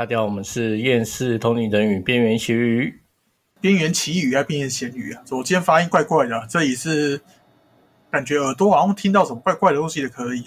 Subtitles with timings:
[0.00, 3.02] 大家好，我们是厌世通灵人与边缘奇鱼。
[3.60, 7.20] 边缘奇鱼啊，边缘咸鱼啊，我今天发音怪怪的，这里是
[8.10, 10.42] 感觉耳朵好像听到什么怪怪的东西的，可以。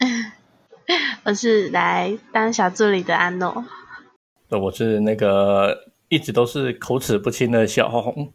[1.24, 3.66] 我是来当小助理的安诺。
[4.48, 5.76] 对，我是那个
[6.08, 8.32] 一直都是口齿不清的小红。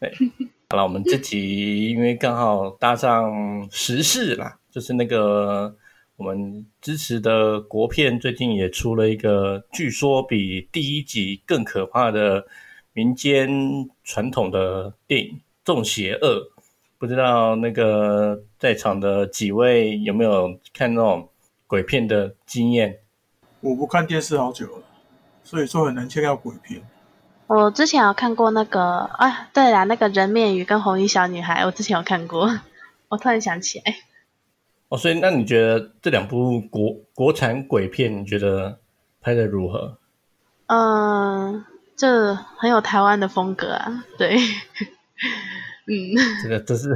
[0.00, 0.12] 对，
[0.70, 5.76] 好了，我们这集因为刚好搭上时事啦，就是那个
[6.22, 12.46] 我们支持的国片最近也出了一个，据说比第一集更可怕的。
[12.94, 13.48] 民间
[14.04, 15.28] 传统的电影
[15.64, 16.36] 《中邪恶》，
[16.98, 21.30] 不知道那个在场的几位有没有看那种
[21.66, 22.98] 鬼片的经验？
[23.60, 24.82] 我不看电视好久了，
[25.42, 26.82] 所以说很难切到鬼片。
[27.46, 32.60] 我之前有看过那个啊，对啦，那个人面鱼跟红衣小女孩，我之前有看过。
[33.08, 33.84] 我突然想起来。
[34.92, 38.78] 哦，所以那你觉得这两部国国产鬼片，你觉得
[39.20, 39.96] 拍的如何？
[40.66, 41.64] 嗯。
[41.94, 44.34] 这很有台湾的风格啊，对，
[45.86, 46.92] 嗯，这个这是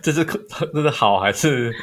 [0.00, 1.74] 这是这是好还是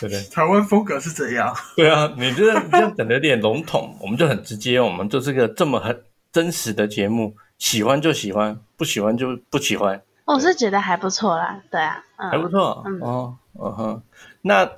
[0.00, 0.22] 对对？
[0.30, 1.54] 台湾风格是怎样？
[1.76, 10.00] 对啊，你这这样讲的有点笼统，我们就很直接，我们就是个这么很真实的节目，喜欢就喜欢，不喜欢就不喜欢。
[10.24, 14.02] 我是觉得还不错啦，对啊，还不错，哦，嗯哼，
[14.46, 14.70] 那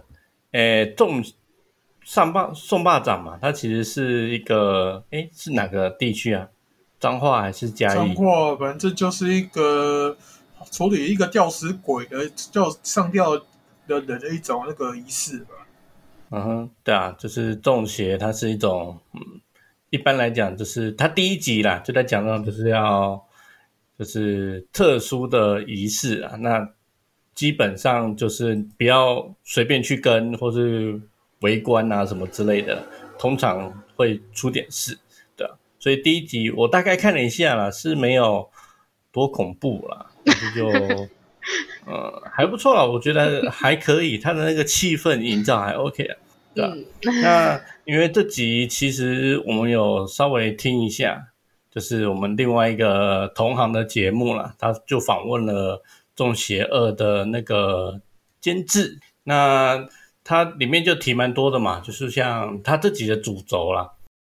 [0.53, 1.23] 诶，中
[2.03, 6.49] 上霸宋霸掌嘛，它其实是一个，诶，是哪个地区啊？
[7.01, 7.95] 彰化还是嘉义？
[7.95, 10.17] 彰化，反正就是一个
[10.71, 13.37] 处理一个吊死鬼的吊上吊
[13.89, 15.49] 的人的一种那个仪式吧。
[16.31, 19.21] 嗯哼，对啊，就是中邪，它是一种，嗯，
[19.91, 23.21] 一般来讲就是它第一集啦，就在讲到就是要
[23.99, 26.69] 就是特殊的仪式啊，那
[27.37, 31.01] 基本上就是不要随便去跟或是
[31.43, 32.85] 围观啊什么之类的，
[33.17, 34.99] 通常会出点事。
[35.79, 38.49] 所以第一集我大概看了一下啦，是没有
[39.13, 40.67] 多恐怖啦，但是就
[41.87, 46.17] 呃还不错啦，我觉得还可以，它的那个气氛营造还 OK 啊，
[46.55, 46.75] 对吧？
[47.23, 51.29] 那因为这集其实我们有稍微听一下，
[51.71, 55.77] 就是我们另外一个同行的节目啦，他就访问了
[56.17, 58.01] 《中邪恶》的那个
[58.41, 59.87] 监制，那
[60.25, 63.93] 他里面就提蛮多的嘛，就是像他自己的主轴啦，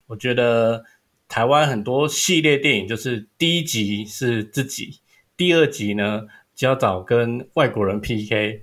[0.06, 0.84] 我觉得。
[1.32, 4.98] 台湾很多系列电影，就是第一集是自己，
[5.36, 6.26] 第二集呢
[6.56, 8.62] 就要找跟外国人 PK，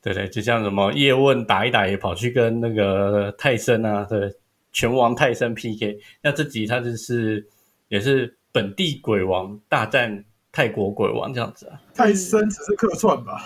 [0.00, 4.32] 对对，就像什么叶问打一打也跑去跟那个泰森啊，对，
[4.70, 7.44] 拳王泰森 PK，那这集他就是
[7.88, 11.80] 也是本地鬼王大战泰国鬼王这样子啊。
[11.94, 13.42] 泰森只是客串吧？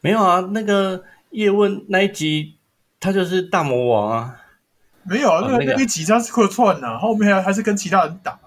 [0.00, 2.56] 没有啊，那个叶问那一集
[2.98, 4.36] 他就是大魔王啊。
[5.02, 8.32] 没有啊，那个那一集他是客串呐，后面还还是跟其他人打。
[8.32, 8.38] 啊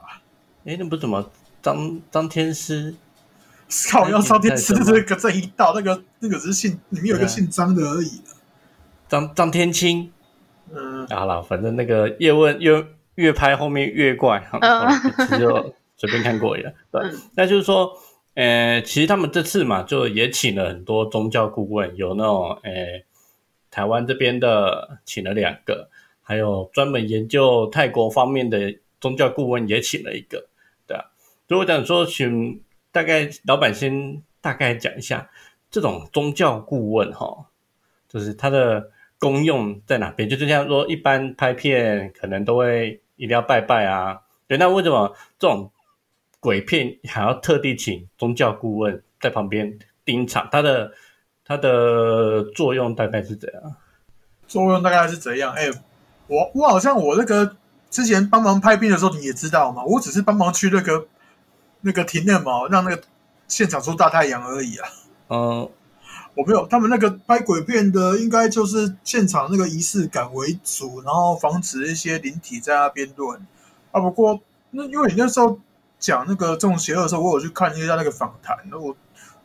[0.66, 1.30] 哎，那不怎么
[1.62, 2.96] 张张天师？
[3.92, 8.22] 靠，要张天师这个这一道，那个那个只是姓里面有一个姓张的而已。
[9.08, 10.12] 张张天青。
[10.74, 12.84] 嗯，好了，反正那个叶问越
[13.16, 14.44] 越拍后面越怪，
[15.38, 15.76] 就
[16.06, 16.72] 随便看过一了。
[16.92, 17.02] 对，
[17.36, 17.92] 那就是说，
[18.36, 23.04] 呃，其实他们这次嘛，就也请了很多宗教顾问，有那种，呃，
[23.72, 25.90] 台湾这边的请了两个。
[26.28, 30.48] 还有专门研究泰国方面的宗教顾问也请了一个，
[30.88, 31.06] 对啊。
[31.48, 32.60] 所以我想说，请
[32.92, 35.30] 大概老板先大概讲一下
[35.70, 37.46] 这种宗教顾问哈，
[38.10, 38.90] 就是它的
[39.20, 40.28] 功用在哪边？
[40.28, 44.58] 就是像说，一般拍片可能都会一定要拜拜啊，对。
[44.58, 45.72] 那为什么这种
[46.46, 50.48] 鬼片还要特地请宗教顾问在旁边盯场？
[50.52, 50.92] 它的
[51.44, 53.76] 它的作用大概是怎样？
[54.48, 55.52] 作用大概是怎样？
[55.54, 55.72] 哎。
[56.28, 57.56] 我我好像我那个
[57.92, 61.08] 之前帮忙拍片的时候，你也知道嘛，我只是帮忙去那个
[61.82, 63.02] 那个停那毛，让那个
[63.48, 64.90] 现场出大太阳而已啊。
[65.30, 65.70] 嗯，
[66.36, 73.40] 我没有，他们那个拍鬼片的，应该就是现场那个仪式感为主，然后防止一些灵体在那边乱
[73.92, 74.02] 啊。
[74.02, 74.42] 不过
[74.72, 75.60] 那因为你那时候
[76.06, 78.96] 讲那个这种邪恶的时候，我有去看一下那个访谈，那我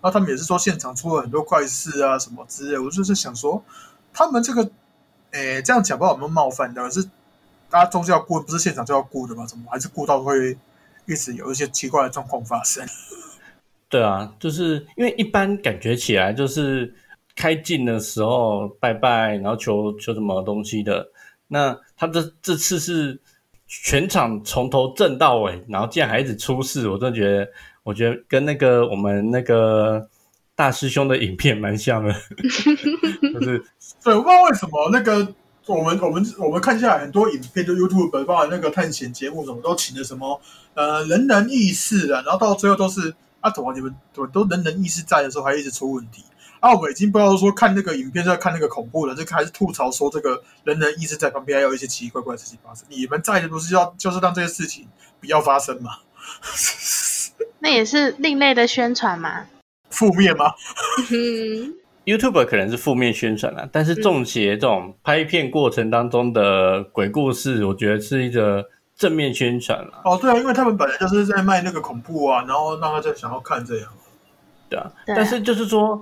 [0.03, 3.63] 那他们也是说现场出了很多怪事啊什么之类，我就是想说
[4.13, 4.71] 他们这个。
[5.33, 7.05] 诶，这样讲不知道有没有冒犯的，是
[7.71, 9.47] 大家宗教顾不是现场就要顾的吗？
[9.47, 10.59] 怎么还是顾到会
[11.07, 12.85] 一直有一些奇怪的状况发生？
[13.89, 16.93] 对啊，就是因为一般感觉起来就是
[17.37, 21.07] 开镜的时候拜拜，然后求求什么东西的。
[21.47, 23.21] 那他这这次是
[23.71, 27.49] 全场从头震到尾，然后竟然还一直出事，我真的觉得，
[27.85, 30.09] 我觉得跟那个我们那个。
[30.57, 32.13] 大师兄的影片蛮像的，
[33.33, 33.65] 就是
[34.05, 35.27] 对，我不知道为什么那个
[35.65, 40.39] 我们我们我们看下来很多影片，就 YouTube 包括那个探险节目，什么都请的什么
[40.75, 46.23] 呃人人异事啊，然后到最后都是啊，怎么你们怎么都人人异事在的时候还一直出问题
[46.61, 46.73] 啊？
[46.75, 52.85] 我们已经不知道说看那个影片是在看那个恐怖的，这个还是吐槽说这个人人一直在旁边还有一些奇奇怪怪的事情发生。
[52.89, 54.87] 你们在的不是要就是让这些事情
[55.21, 55.99] 不要发生吗？
[57.59, 59.47] 那也是另类的宣传嘛。
[59.91, 60.55] 负面吗？
[61.11, 61.75] 嗯
[62.05, 68.65] ，YouTube 可能是负面宣传啦，但是中邪这种拍片过程当中的鬼故事，我觉得是一个
[68.97, 70.01] 正面宣传啦。
[70.05, 73.89] 哦，对啊，因为他们本来就是在卖那个恐怖啊，然后让大家想要看这样。
[74.69, 76.01] 对啊，对啊但是就是说，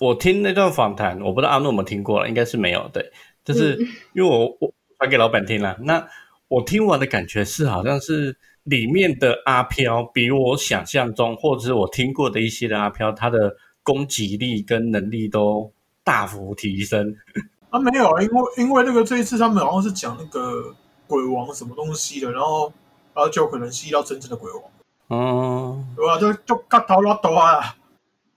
[0.00, 2.88] 我听那段访谈，我不知道阿诺有没有听过了，应该是没有。
[2.92, 3.10] 对，
[3.44, 3.76] 就是
[4.14, 6.06] 因为我我传给老板听了，那
[6.48, 15.72] 我听完的感觉是，好像是里面的阿飘比我想象中，或者是我听过的一些的阿飘，他的攻击力跟能力都
[16.04, 17.14] 大幅提升。
[17.70, 20.74] 啊，没有啊，因为因为那个这一次他们好像是讲那个
[21.06, 22.72] 鬼王什么东西的，然后
[23.14, 24.62] 然后就可能吸到真正的鬼王，
[25.10, 27.76] 嗯，对吧、就就嘎头拉多啊，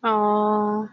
[0.02, 0.90] 哦，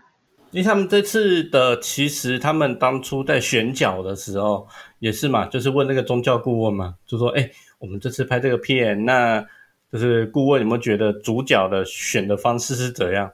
[0.51, 4.67] 因为他们这次的，其实他们当初在选角的时候
[4.99, 9.45] 也是嘛，就是问那个宗教顾问嘛，就说：“哎，我们这次拍这个片，那
[9.93, 13.31] 就是顾问有没有觉得主角的选的方式是怎样？”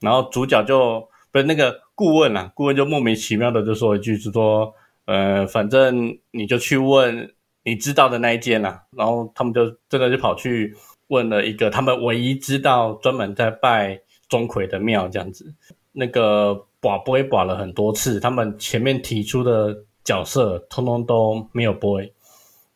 [0.00, 4.74] 然后主角就不是那个顾问啦，顾问就莫名其妙的就说一句，就说
[5.06, 10.76] ：“呃，反正你就去问你知道的那一间啦。”然后他们就真的就跑去
[11.06, 15.54] 问了一个他们唯一知道专门在拜钟馗的庙这样子。
[15.98, 22.02] 那个把杯把了很多次，他们前面提出的角色通通都没有播，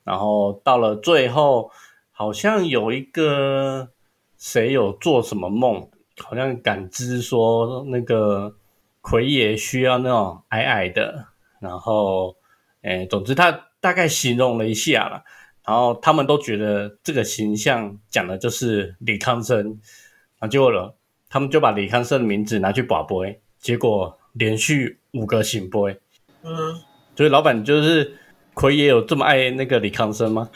[0.04, 1.70] 然后到了最后，
[2.10, 3.90] 好像有一个
[4.38, 5.86] 谁有做什么梦，
[6.16, 8.56] 好像感知说那个
[9.02, 11.26] 奎爷需要那种矮矮的，
[11.60, 12.34] 然后，
[12.80, 15.22] 诶，总之他大概形容了一下啦，
[15.66, 20.96] 然后他们都觉得这个形象讲的就是李康生，然后结果了。
[21.30, 25.98] 他们就把李康生的名字拿去把杯，结果连续五个醒杯。
[26.42, 26.82] 嗯，
[27.16, 28.18] 所以老板就是
[28.52, 30.50] 奎爷有这么爱那个李康生吗？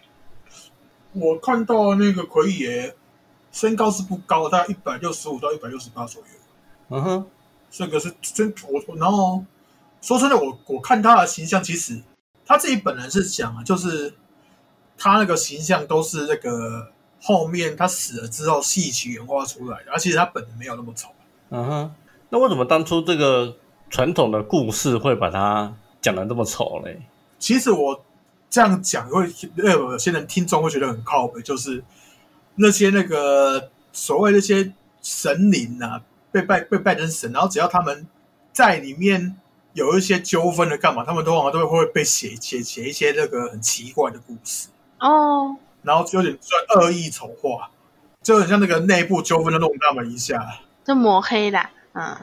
[1.12, 2.94] 我看到那个奎爷
[3.50, 6.28] 身高是不高，大概一百六十五到一百六十八左右，
[6.90, 7.26] 嗯哼，
[7.70, 9.44] 这个是真我，然后
[10.00, 12.00] 说真的，我我看他的形象，其实
[12.44, 14.12] 他自己本人是讲啊，就是
[14.98, 21.08] 他那个形象都是那个后面他死了之后戏曲演化出来的，而且他本人没有那么丑。
[21.50, 21.94] 嗯哼。
[22.32, 23.56] 那为什么当初这个
[23.90, 27.02] 传统的故事会把它讲的这么丑嘞？
[27.40, 28.04] 其实我
[28.48, 31.82] 这样讲会，呃，有些人听众会觉得很靠北，就是
[32.54, 34.72] 那些那个所谓那些
[35.02, 36.00] 神灵啊，
[36.30, 38.06] 被拜被拜成神，然后只要他们
[38.52, 39.36] 在里面
[39.72, 44.68] 有一些纠纷的干嘛，他们通常都会被写写写一些那个很奇怪的故事，
[45.00, 47.70] 哦，然后有点算恶意丑化，
[48.22, 50.60] 就很像那个内部纠纷的弄那么一下。
[50.84, 52.16] 就抹黑啦，嗯，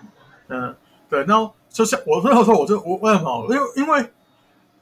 [0.48, 0.76] 嗯，
[1.10, 3.48] 对，然后就像我那时候，我就我为什么？
[3.50, 4.12] 因为因为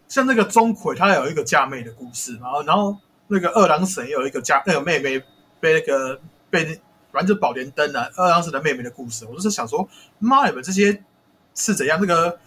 [0.07, 5.21] 像那个钟馗，他有一个嫁妹的故事，然后然后那个二郎神也有一个嫁那个妹妹
[5.59, 6.19] 被那个
[6.49, 6.65] 被
[7.11, 9.87] 反正就宝莲灯啊，二郎神的妹妹的故事，我就是想说，
[10.19, 11.03] 妈，你们这些
[11.53, 11.97] 是怎样？
[12.01, 12.39] 那个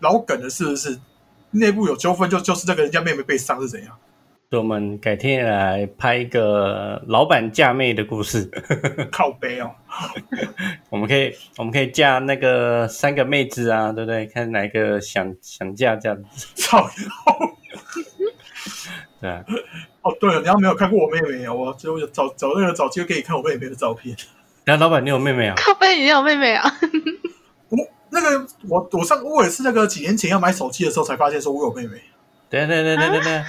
[0.00, 0.98] 老梗的，是不是
[1.52, 2.28] 内部有纠纷？
[2.28, 3.96] 就就是这个人家妹妹被伤是怎样？
[4.50, 8.50] 所以我们改天来拍一个老板嫁妹的故事。
[9.12, 9.70] 靠背哦，
[10.90, 14.26] 我们可以，我们可以嫁那个三个妹子啊，对不对？
[14.26, 16.84] 看哪一个想想嫁这样子，操！
[19.22, 19.44] 对啊。
[20.02, 24.16] 哦，对了，你要没有看过我妹妹啊，我就找找那个找机会给你看我妹妹的照片。
[24.64, 25.54] 然后老板，你有妹妹啊？
[25.58, 26.68] 靠背你有妹妹啊？
[27.68, 27.78] 我
[28.10, 32.02] 那个我我上我也是那个几年前要买手机的时候才发现说我有妹妹。
[32.48, 33.44] 对对对对对对。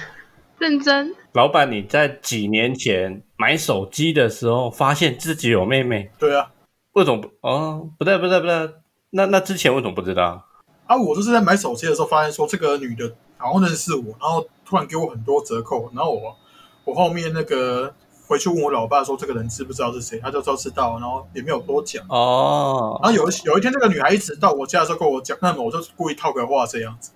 [0.62, 1.12] 认真？
[1.32, 6.52] 老板，你在几年前买手机的时候，发现自己有妹妹，对啊，
[6.92, 7.28] 为什么不？
[7.40, 8.70] 哦，不对不对不对，
[9.10, 10.46] 那那之前为什么不知道？
[10.86, 16.36] 啊，我就是在买手机的时候发现说这个女的好像认识我，然后突然给我很多折扣，然后我
[16.84, 17.92] 我后面那个
[18.28, 22.04] 回去问我老爸说这个人知不知道是谁，他就说知道，然后也没有多讲。
[22.08, 27.10] 哦，然后有一有一天这个女孩一直到我家的时候跟我讲，那么我就故意套个话这样子，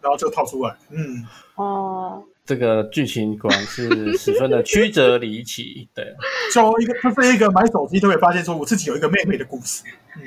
[0.00, 1.26] 然后就套出来，嗯，
[1.56, 5.88] 哦，这个剧情果然是十分的曲折离奇。
[5.94, 6.04] 对，
[6.54, 9.82] 就一个就是一个买手机都会发现说我自己有一个妹妹的故事。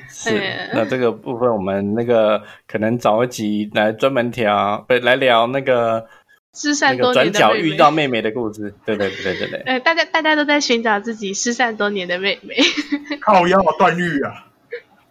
[0.10, 0.70] 是嗯。
[0.74, 6.06] 那这个部分我们那个可能找一集来专门调，不来聊那个
[6.54, 7.76] 失那个散多年的转角遇。
[7.76, 8.74] 到妹妹的故事。
[8.86, 9.60] 对对对对对对。
[9.66, 12.56] 呃，大家大家都在寻找自己失散多年的妹妹。
[13.22, 14.46] 靠腰啊，段誉啊，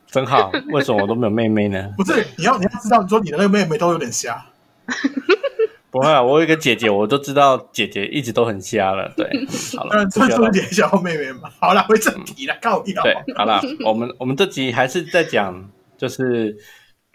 [0.07, 1.93] 真好，为什么我都没有妹妹呢？
[1.97, 4.45] 不是你要你要知道，你说你的那个妹妹都有点瞎，
[5.91, 9.11] 不会啊，我有一个姐姐，我都知道姐姐一直都很瞎了。
[9.17, 9.27] 对，
[9.75, 11.51] 好了，嗯，尊重点小妹妹嘛。
[11.59, 16.55] 好了，回正题了，告一对，好了，我们我们这集还是在讲，就是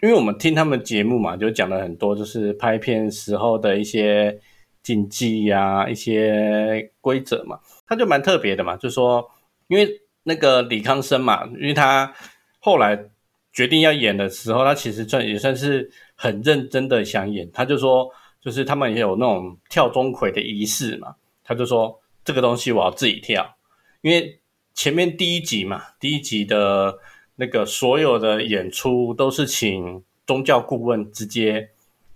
[0.02, 4.36] 因为我们听他们节目嘛，就讲了很多，就是拍片时候的一些
[4.82, 9.24] 禁忌呀、一些规则嘛，他就蛮特别的嘛，就说
[9.68, 9.88] 因为
[10.24, 12.12] 那个李康生嘛，因为他
[12.58, 12.98] 后来
[13.52, 18.10] 决定要演的时候，他其实算也算是很认真的想演，他就说。
[18.44, 23.56] 就是他们也有那种跳钟馗的仪式嘛，他就说这个东西我要自己跳，
[24.02, 24.38] 因为
[24.74, 26.98] 前面第一集嘛，第一集的
[27.36, 31.70] 那个所有的演出都是请宗教顾问直接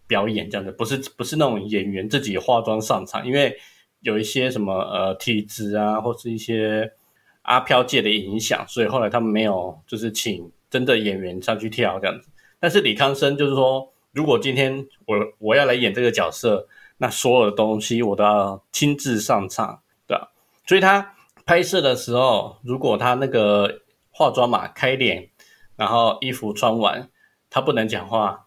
[0.06, 3.56] 表演这样的，不是不是那种演员自己化妆上场，因为
[4.00, 6.92] 有一些什么呃体质啊，或是一些
[7.40, 12.28] 阿飘界的影响，所以后来他们没有就是请真的演员上去跳这样子，
[12.60, 13.90] 但是李康生就是说。
[14.18, 20.32] 如果今天我我要来演这个角色，那所有的东西我都要亲自上场，对吧？
[20.66, 21.14] 所以他
[21.46, 25.30] 拍摄的时候，如果他那个化妆嘛开脸，
[25.76, 27.08] 然后衣服穿完，
[27.48, 28.46] 他不能讲话，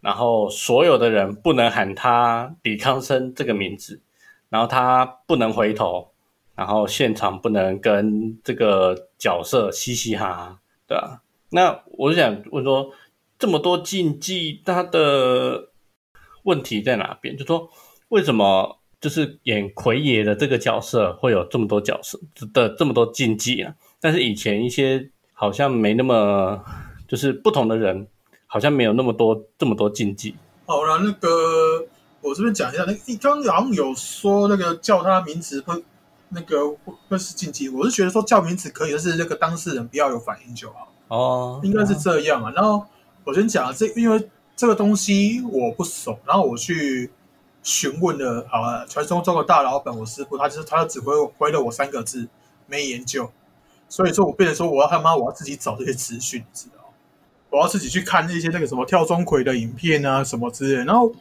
[0.00, 4.00] 然后所有的人不能喊他李康生这个名字，
[4.48, 6.08] 然后他不能回头，
[6.54, 11.20] 然后现场不能跟这个角色嘻嘻哈哈，对吧？
[11.50, 12.90] 那我就想问说。
[13.42, 15.70] 这么多禁忌，它的
[16.44, 17.36] 问题在哪边？
[17.36, 17.68] 就说
[18.10, 22.20] 为什么就是演奎爷的这个角色会有这么多角色
[22.54, 23.74] 的这么多禁忌啊？
[23.98, 26.64] 但是以前一些好像没那么，
[27.08, 28.06] 就是不同的人
[28.46, 30.36] 好像没有那么多这么多禁忌。
[30.64, 31.84] 好了，那个
[32.20, 35.82] 我这边讲一下，那你刚刚好像有说那个叫他名字会
[36.28, 36.70] 那个
[37.08, 40.92] 会是禁忌，我是觉得说叫名字可以，但是那个当事人不要有反应就好。
[41.08, 42.86] 哦，应该是这样啊，然后。
[43.24, 47.10] 我先讲这，因为这个东西我不熟，然后我去
[47.62, 52.28] 询问了，好了，传说中的大老板我师傅，他就是他只回回了我三个字，
[52.66, 53.30] 没研究，
[53.88, 56.92] 所以说我变成说我要他妈我要自己找这些资讯，你知道
[57.50, 61.12] 我要自己去看那些那个什么跳钟馗的影片啊什么之类，然后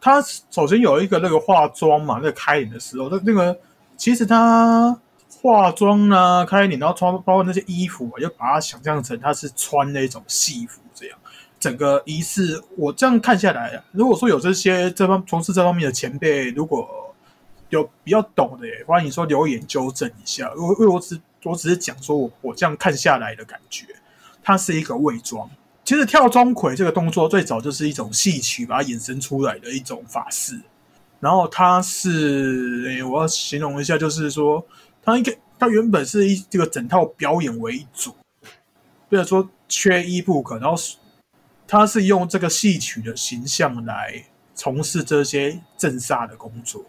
[0.00, 3.56] 他首先有一个那个化妆嘛，那个开脸的时候，那那个
[3.96, 4.98] 其实他
[5.40, 10.80] 化妆啊开脸，然后穿包括那些衣服，就把它想象成他是穿那种戏服。
[11.64, 16.86] 整个仪式，我这样看下来，如果说有这些这方从事这方面的前辈，如果
[17.70, 20.52] 有比较懂的，欢迎说留言纠正一下。
[20.58, 23.86] 因为因为我只我只是讲说我我这样看下来的感觉，
[24.42, 25.48] 它是一个伪装。
[25.84, 30.60] 其实跳钟馗这个动作最早就是一种戏曲把它衍生出来的一种法式。
[31.20, 34.62] 然后它是，我要形容一下，就是说
[35.02, 38.14] 它一个它原本是一这个整套表演为一组，
[39.08, 40.76] 比如说缺一不可，然后。
[41.74, 46.84] 他是用这个戏曲的形象来从事这些镇煞的工作，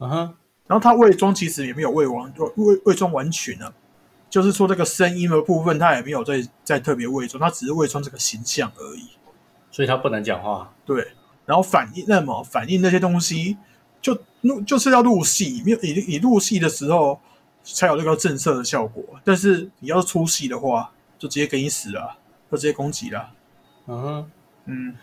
[0.00, 0.34] 嗯哼。
[0.66, 3.72] 然后他伪装其实也没有伪完伪伪装完全呢，
[4.28, 9.08] 就是说这个声音的部分他也没有在在特别伪装，他只是伪装这个形象而已。
[9.70, 10.74] 所以他不能讲话。
[10.84, 11.08] 对。
[11.46, 13.56] 然后反应那么反应那些东西，
[14.02, 17.18] 就录就是要录戏，没有你你录戏的时候
[17.64, 19.02] 才有这个震慑的效果。
[19.24, 22.18] 但是你要出戏的话，就直接给你死了，
[22.50, 23.30] 就直接攻击了。
[23.88, 24.30] 嗯
[24.66, 24.94] 嗯，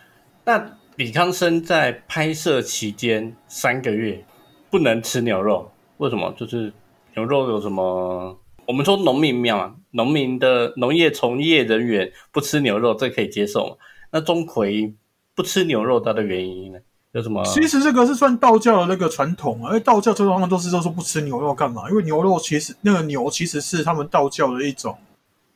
[0.45, 4.23] 那李康生在拍摄期间三个月
[4.69, 6.31] 不能吃牛肉，为什么？
[6.37, 6.71] 就是
[7.15, 8.39] 牛肉有什么？
[8.67, 13.77] 我们说农民庙啊，农民的农业从业人员不吃牛肉，这可以接受。
[14.11, 14.93] 那钟馗
[15.33, 16.79] 不吃牛肉，它的原因呢？
[17.11, 17.43] 有什么？
[17.43, 21.89] 其实这个是算道教的那个传统啊，因为道教这方面都是都说不吃牛肉干嘛？
[21.89, 24.95] 因为牛肉其实那个牛其实是他们道教的一种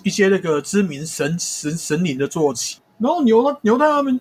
[0.03, 2.78] 一些那个知名神神神灵的坐骑。
[2.99, 4.19] 然后牛牛在他们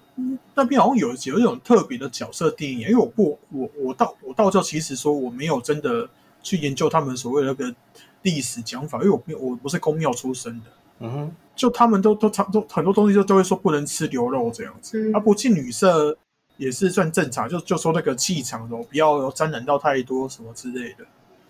[0.55, 6.09] 那边好像有有一种特别的角色定义，因为我不我我道我道教其实说我没有真的
[6.43, 7.75] 去研究他们所谓的那个
[8.23, 10.67] 历史讲法，因为我没我不是公庙出身的，
[11.01, 16.17] 嗯哼，就他们都都常都很多东西就都会说不能吃牛肉这样子，啊不进女色
[16.57, 21.05] 也是算正常，就就说那个气场哦不要沾染到太多什么之类的。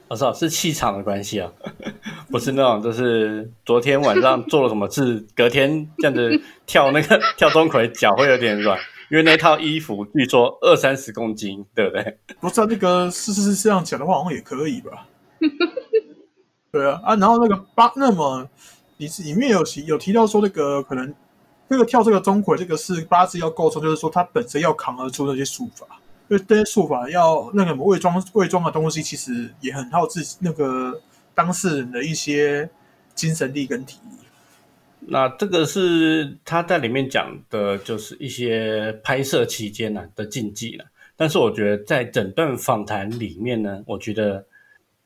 [0.08, 1.52] 我知道是气场的关系啊，
[2.30, 8.78] 不是那种就是昨天晚上做了什么事，隔天这样子跳那个跳钟馗脚会有点软，
[9.10, 12.18] 因为那套衣服据说二三十公斤，对不对？
[12.40, 15.06] 不是那个是是是这样讲的话，好像也可以吧？
[16.72, 18.48] 对啊啊，然后那个八那么
[18.96, 21.14] 你是里面有提有提到说那个可能
[21.68, 25.86] 那个跳这个钟馗这个是八字要构成，就是说他本身要扛得出那些术法。
[26.28, 31.00] 因为这些术法要那个伪装伪装的东西，其实也很耗自己那个
[31.34, 32.68] 当事人的一些
[33.14, 34.16] 精神力跟体力。
[35.10, 40.84] 那这个是他在里面讲的，就是一些拍摄期间呢的禁忌了。
[41.16, 44.46] 但是我觉得在整段访谈里面呢，我觉得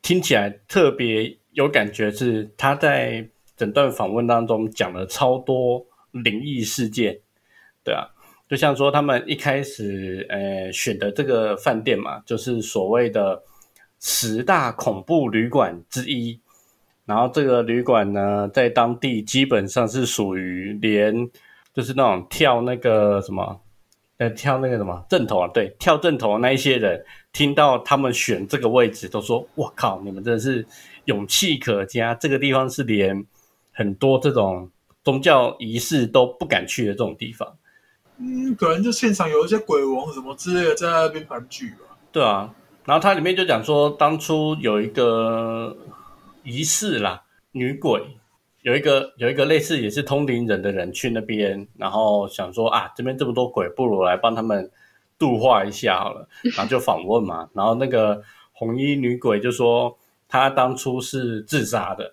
[0.02, 7.20] 听起来特别有感觉，是他在整段访问当中讲了超多灵异事件，
[7.84, 8.08] 对啊，
[8.52, 13.42] 就像说他们一开始呃选的这个饭店嘛，就是所谓的
[13.99, 16.38] 十大恐怖旅馆之一。
[17.06, 21.30] 然后这个旅馆呢，在当地基本上是属于连，
[21.73, 23.59] 就是那种跳那个什么，
[24.18, 30.66] 呃，跳那个什么正头啊，对，跳正头那一些人，听到他们选这个位置，都说：“我靠，你们真的是
[31.06, 32.14] 勇气可嘉！
[32.16, 33.25] 这个地方是连
[33.73, 34.71] 很多这种
[35.02, 37.50] 宗教仪式都不敢去的这种地方。”
[38.22, 41.98] 嗯，可能就现场有一些鬼王什么之类的在那边盘踞吧。
[42.12, 45.76] 对啊，然后它里面就讲说，当初有一个。
[46.44, 48.02] 仪式啦，女鬼
[48.62, 54.68] 有一个有一个类似也是通灵人的人去那边，然后想说啊，这边这么多鬼，不如来帮他们
[55.16, 59.96] 度化一下好了，然后就访问嘛，然后那个红衣女鬼就说
[60.28, 62.12] 她当初是自杀的，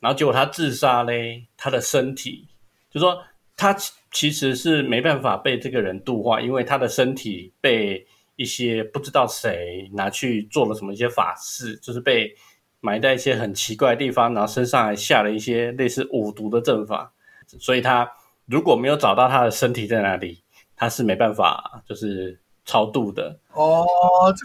[0.00, 2.46] 然后结果她自杀嘞，她的身体
[2.90, 3.22] 就说
[3.56, 3.74] 她
[4.10, 12.34] 其实是没办法被这个人度化，因为他的身体被一些不知道谁拿去做了什么一些法事，就是被。
[12.82, 17.12] 埋在一些很奇怪的地方，然后身上还下了一些类似五毒的阵法，
[17.58, 18.10] 所以他
[18.46, 20.42] 如果没有找到他的身体在哪里，
[20.74, 23.84] 他是没办法就是超度的哦，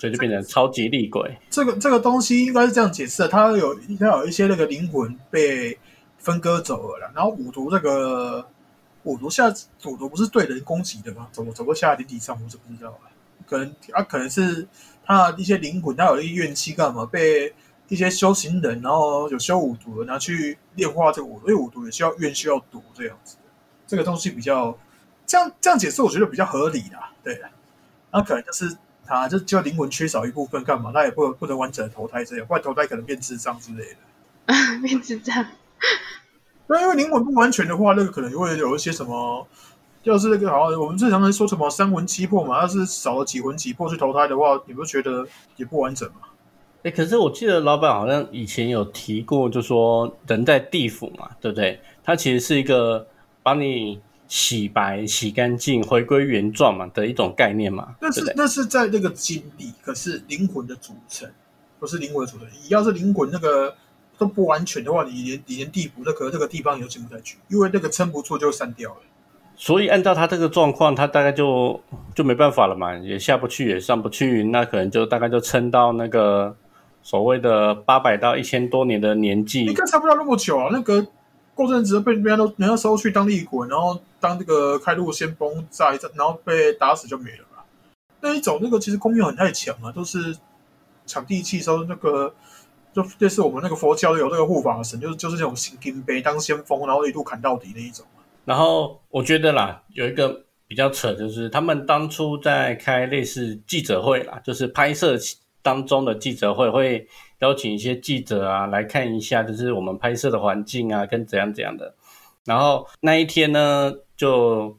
[0.01, 1.33] 所以就变成超级厉鬼。
[1.49, 5.77] 这个这个东西应该是这样解释的，他有他有一些那个灵魂被
[6.17, 8.45] 分割走了，然后五毒这个
[9.05, 9.47] 五毒下
[9.85, 11.29] 五毒不是对人攻击的吗？
[11.31, 13.07] 怎么怎么下灵体上，我是不知道啊，
[13.47, 14.67] 可能啊可能是
[15.05, 17.55] 他一些灵魂，他有一些怨气干嘛被。
[17.87, 23.37] 一些修行人，然后有修五毒的，拿去炼化这个五毒，因为五毒也需要怨，需要毒这样子。
[23.85, 24.75] 这个东西比较
[25.27, 27.11] 这样这样解释，我觉得比较合理啦。
[27.23, 27.39] 对，
[28.11, 30.91] 那可能就是他就就灵魂缺少一部分，干嘛？
[30.91, 34.81] 他也不不能完整的投胎这样，不然投胎可能变智障之类的。
[34.81, 35.45] 变智障。
[36.67, 39.47] 那因为灵魂不完全的话，那个可能会有一些什么，
[40.03, 45.25] 要是那个好，我们正常人说什么三魂七魄嘛，要是少了几魂几魄去投胎的话，你不觉得
[45.57, 46.21] 也不完整吗？
[46.83, 51.79] 哎，可是我记得老板好像以前有提过，就说人在地府嘛，对不对？
[52.03, 53.07] 它其实是一个
[53.41, 57.95] 把你洗白、洗干净、回归原状嘛的一种概念嘛。
[57.99, 61.27] 那是那是在那个经历，可是灵魂的组成
[61.79, 62.47] 不是灵魂的组成。
[62.47, 63.75] 你要是灵魂那个
[64.17, 68.97] 都不完全的话，你连你连地府那个那个地方你都进不下去，因为那个撑不住就删掉了。
[69.55, 71.79] 所以按照他这个状况，他大概就
[72.13, 76.55] 就没办法了嘛，也下不去，也上不去，那可能就大概就撑到那个。
[77.07, 80.69] 所谓的八百到一千多年的年纪，应该差不了那么久啊。
[80.71, 81.05] 那个
[81.53, 87.61] 过阵子被人家都人家收去当厉鬼，然后当这个开路先锋炸一阵，然后被打死就没了嘛？
[88.21, 90.35] 那一种那个其实功用很太强啊，都是
[91.05, 92.33] 抢地气收那个，
[92.95, 98.05] 就类似我们那个佛教有那个护法神，就是就是这种行金杯当先锋，然后一路砍到底那一种。
[98.45, 105.17] 然后我觉得啦，有一个比较扯，就是他们当初在开类似记者会啦，就是拍摄。
[105.65, 107.07] 当中的记者会会
[107.39, 111.95] 邀请一些记者啊来看一下，就是我们拍摄的环境啊，跟怎样怎样的。
[112.43, 114.77] 然后那一天呢，就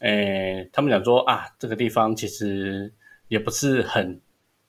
[0.00, 2.92] 诶，他们讲说啊，这个地方其实
[3.28, 4.20] 也不是很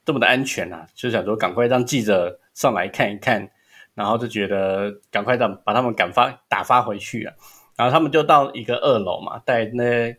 [0.05, 3.47] 这么的安全啊，就想说赶快让记者上来看一看，
[3.93, 7.35] 然后就觉得赶快让把他们赶发打发回去啊。
[7.75, 10.17] 然后他们就到一个二楼嘛，带那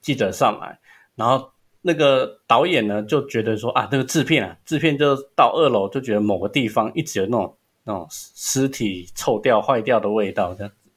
[0.00, 0.78] 记者上来，
[1.14, 1.50] 然后。
[1.86, 10.90] 那个导演呢就觉得说啊，那个制片啊，制片就到二楼就觉得某个地方一直有那种那种尸体臭掉、坏掉的味道这样子，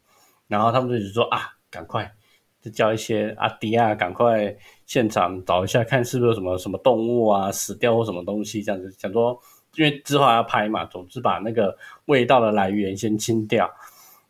[0.47, 2.09] 然后他们就说啊，赶快
[2.61, 9.37] 就叫一些阿迪啊，赶快现场找一下，看是不是什么什么动物啊死掉或什么东西这样子，想说
[9.77, 13.73] 因为之后要拍嘛，总之把那个味道的来源先清掉。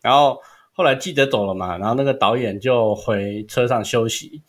[0.01, 0.39] 然后
[0.73, 4.41] 后来记者走了嘛，然后那个导演就回车上休息，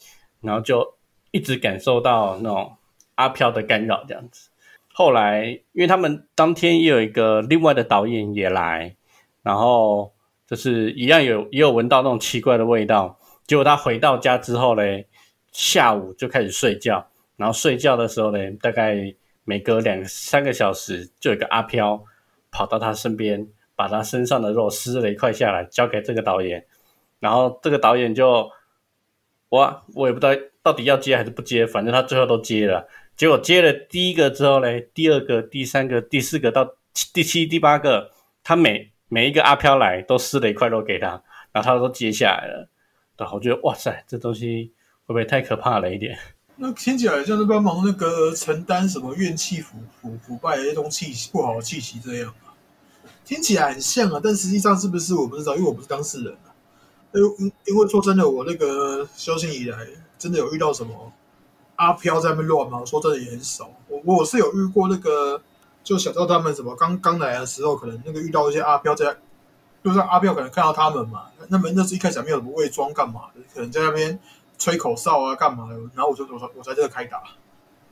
[0.43, 0.95] 然后就。
[1.31, 2.75] 一直感受到那种
[3.17, 4.49] 阿飘的干扰，这样子。
[4.95, 8.97] 后来，因为他们当天也有一个另外的导演也来，
[9.43, 10.11] 然后
[10.47, 13.19] 就是一样有也有闻到那种奇怪的味道。
[13.47, 15.07] 结果他回到家之后嘞，
[15.53, 17.07] 下午就开始睡觉，
[17.37, 19.15] 然后睡觉的时候呢，大概
[19.49, 22.05] 每隔两三个小时，就有个阿飘
[22.51, 26.67] 跑到他身边，把他身上的肉撕了一块下来，交给这个导演，
[27.19, 28.51] 然后这个导演就。
[29.51, 32.87] 我我也不知道到底要接还是不接，反正他最后都接了。
[33.17, 36.77] 结果接了第一个之后呢，第二个、第三个、第四个到
[37.15, 38.11] 第七、第八个，
[38.45, 42.69] 他每每一个阿飘来都撕了一块肉给他，然后他都接下来了，
[43.17, 44.75] 对，我觉得哇塞，这东西
[45.07, 46.19] 会不会太可怕了一点？
[46.61, 52.51] 那听起来像是帮忙那个承担什么怨气腐腐腐败的一种气息不好的气息这样啊，
[53.25, 56.51] 听起来很像啊，但实际上是不是我不知道，因为我不是当事人啊。
[57.15, 59.79] 因为因为说真的，我那个修行以来，
[60.19, 61.13] 真的有遇到什么
[61.77, 62.85] 阿飘在那边乱吗？
[62.85, 63.71] 说真的也很少。
[63.87, 65.41] 我我是有遇过那个，
[65.85, 69.17] 就小到他们什么刚刚来的时候，可能那个遇到一些阿飘在，
[69.85, 74.19] 就是阿飘可能看到他们嘛，那么那是一开始没有什么伪装干嘛的，可能在那边。
[74.59, 75.75] 吹口哨啊，干嘛的？
[75.95, 77.23] 然后我就我说我在这开打。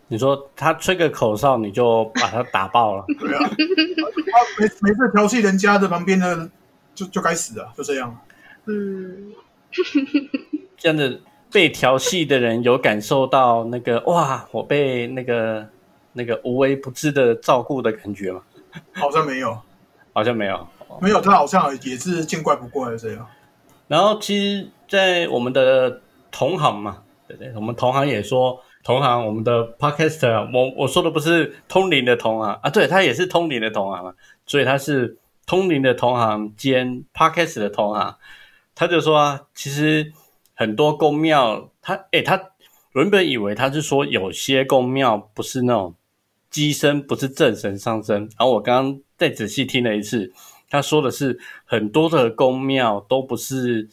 [0.08, 3.04] 你说他吹个口哨，你就把他打爆了？
[3.18, 6.48] 对啊，他没没事调戏人家的旁边的，
[6.94, 8.16] 就就该死啊，就这样。
[8.66, 9.32] 嗯，
[10.78, 15.66] 这样子被调戏的人有感受到那个哇，我被那个
[16.12, 18.42] 那个无微不至的照顾的感觉吗？
[18.92, 19.58] 好像没有，
[20.12, 20.68] 好像没有，
[21.00, 23.26] 没有，他好像也是见怪不怪这样。
[23.88, 26.02] 然后其实，在我们的。
[26.30, 34.14] 同行嘛，对不对，我们同行也说同行，我们的 podcaster，我我说的不是通灵的同行啊，对他也是通灵的同行嘛，
[34.46, 38.16] 所以他是通灵的同行兼 podcast 的同行，
[38.74, 40.12] 他就说啊，其实
[40.54, 42.50] 很多公庙，他诶，他
[42.92, 45.94] 原本以为他是说有些公庙不是那种
[46.50, 50.32] 机身，不是正神上身，然后我刚刚再仔细听了一次，
[50.70, 53.88] 他说的是很多的宫庙都不是。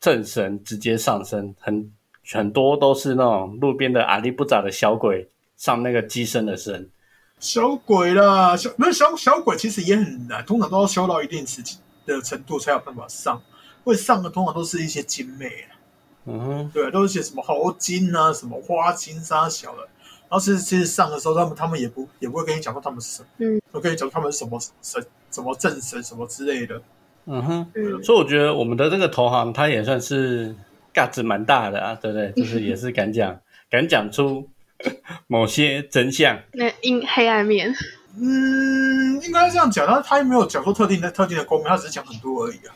[0.00, 1.92] 正神直接上身，很
[2.32, 6.90] 很多都是那种路边的阿力不咋的小鬼上那个机身的身。
[7.38, 13.40] 小鬼啦，小那小小鬼其实也很难，通常都要修到一定时期的程度才有办法上。
[13.84, 15.78] 会上的通常都是一些精美啊，
[16.24, 19.82] 嗯哼，对，都是些什么猴精啊，什么花精啥小的。
[20.28, 26.82] 然后其实其实上的时候，他们他们也不也不会跟你讲说他们是什么，嗯，我跟你讲他们是什么神，什么正神什么之类的。
[27.26, 27.66] 嗯哼，
[28.02, 30.54] 所以我觉得我们的这个投行，他也算是
[30.94, 32.30] 价值蛮大的啊，对不对？
[32.40, 33.36] 就是也是敢讲，
[33.68, 34.48] 敢讲出
[35.26, 37.74] 某些真相，那阴黑暗面。
[38.18, 42.74] 嗯，应该这样讲，他他又没有讲说特定的特定的公民，他只是讲很多而已啊。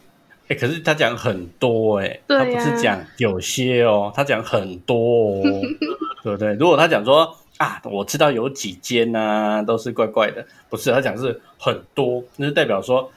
[0.49, 5.43] 哎，可是他讲很多，哎，他不是讲有些哦，他讲很多哦，
[6.25, 6.55] 对不对？
[6.55, 13.09] 如果他讲说啊，我知道有几间呐，都是怪怪的，不是他讲是很多，那就代表说。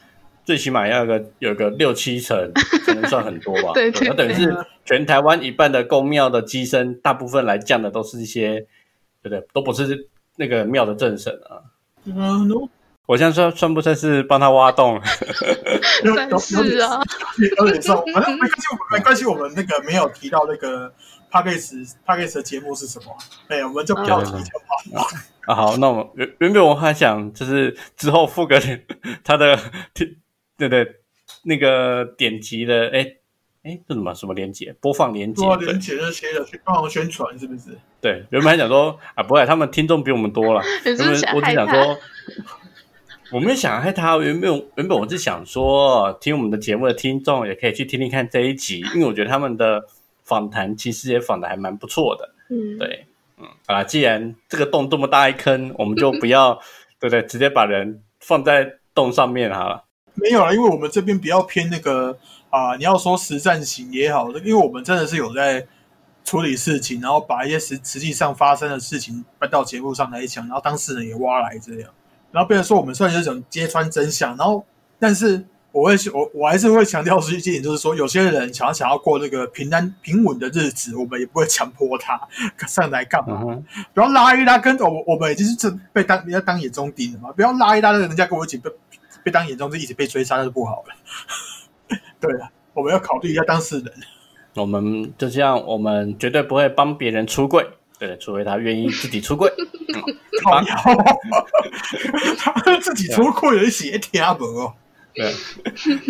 [0.46, 2.52] 最起码要个有个六七成
[2.86, 3.72] 才能算很多吧？
[3.76, 4.54] 对对，那等于是
[4.84, 8.60] 全台湾一半的公庙的机身，大部分来降的都是一些，
[9.22, 9.42] 对不对？
[9.54, 11.64] 都不是那个庙的正神啊。
[12.06, 12.50] 嗯，
[13.06, 15.00] 我现在算算不算是帮他挖洞？
[16.40, 17.02] 是啊，
[17.58, 18.04] 有点重。
[18.14, 19.26] 反正没关系，没关系。
[19.26, 20.94] 我们那个没有提到那个
[21.32, 23.16] p a c k a g e p a c k a g e 的节目是什么？
[23.48, 25.02] 哎，我们就不要提就好。
[25.48, 28.62] 啊，好，那我们原原本我还想就是之后付个
[29.24, 29.58] 他的。
[30.58, 30.88] 对对，
[31.44, 33.16] 那个点击的，哎
[33.64, 34.76] 哎，这什么什么连接？
[34.82, 35.42] 播放连接？
[35.42, 37.78] 播放连接那些的去帮忙宣传，是不是？
[38.02, 40.62] 对，原本还想说啊，不会，他们听众比我们多了。
[40.84, 41.98] 原本我只想说，
[43.32, 44.18] 我没有想害他。
[44.18, 49.86] 原本原本我是想说，听我们的节目的听众也可以去听听看这一集，因为我觉得他们的
[50.24, 52.30] 访谈其实也访的还蛮不错的。
[52.50, 53.06] 嗯，对，
[53.38, 56.54] 嗯，好了，既然这个洞这么大一坑，我们就不要，
[57.00, 57.22] 对不对？
[57.24, 59.86] 直接把人放在洞上面好了。
[60.16, 62.18] 没有了，因为我们这边比较偏那个
[62.50, 65.66] 啊，你要说实战型也好，因为我们真的是有在
[66.24, 71.90] 处理事情，然后把一些实实际上发生的事情搬到节目上来讲，然后当事人也挖来这样，
[72.32, 74.64] 然后别人说我们算是一种揭穿真相，然后
[75.00, 82.22] 但是我会我我还是会强调一点，就是说有些人想要想要过那个平安平稳的日子，我们也不会强迫他
[82.68, 83.42] 上来干嘛，
[83.96, 88.70] 不要拉一拉，跟我我们已经是被当人家当眼中钉了嘛，不要拉一拉，人家跟我一起被。
[89.24, 91.98] 被当眼中就一直被追杀，那就不好了。
[92.20, 93.94] 对了，我们要考虑一下当事人。
[94.56, 97.66] 我们就这样，我们绝对不会帮别人出柜，
[97.98, 99.52] 对，除非他愿意自己出柜。
[100.44, 100.76] 靠腰，
[102.38, 104.72] 他 自己出柜有写听不？
[105.14, 105.32] 对，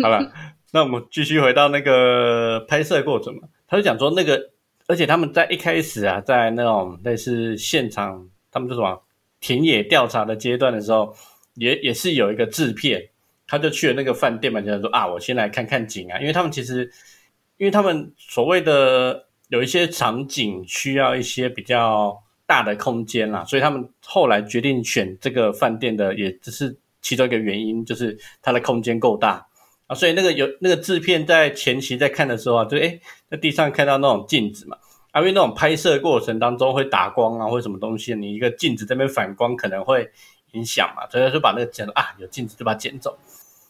[0.02, 0.32] 好了，
[0.72, 3.48] 那我们继续回到那个拍摄过程嘛。
[3.66, 4.50] 他就讲说，那个，
[4.86, 9.02] 而且他们在一开始啊，在那种类似现场，他们就什么
[9.40, 11.14] 田野调查的阶段的时候。
[11.54, 13.08] 也也是有一个制片，
[13.46, 16.90] 他就去了那个饭店嘛，就说啊，我先来看看景啊，因为他们其实，
[17.58, 29.46] 因为他们所谓的有一些场景需要一些比较大的空间啦，所以他们后来决定选这个饭店的，也只是其中一个原因，就是它的空间够大
[29.86, 34.76] 啊，所以那个有那个制片在前期在看的时候啊，就诶在地上看到那种镜子嘛，
[35.12, 40.10] 啊，因为那种拍摄过程当中会打光啊，或什么东西，你一个镜子这边反光可能会。
[40.54, 43.16] 影响嘛，所以就把那个剪啊，有镜子就把它剪走。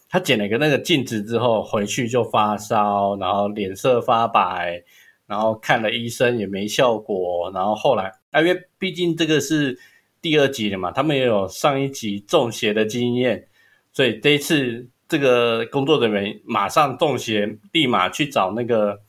[0.08, 4.80] 他剪了一个那个镜子之后，回去就发烧，然后脸色发白，
[5.26, 9.76] 然后看了医生也没效果，然后后来，啊，因为毕竟这个是
[10.22, 13.48] 第二集了嘛，他们也有上一集中邪的经验，
[13.92, 19.00] 所以这一次这个工作人员马上中邪，立马去找那个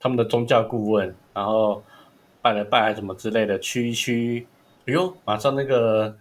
[0.00, 1.80] 他们的宗教顾问，然后
[2.42, 4.44] 拜了拜什么之类的，驱一驱，
[4.86, 6.16] 哎呦，马上那个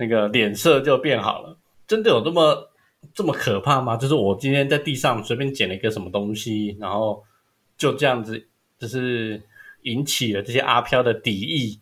[0.00, 2.66] 那个脸色就变好了，真的有这么？
[3.14, 3.96] 这么可怕吗？
[3.96, 7.24] 就是我今天在地上随便捡了一个什么东西，然后
[7.78, 8.46] 就这样子，
[8.78, 9.42] 就是
[9.84, 11.80] 引起了这些阿飘的敌意。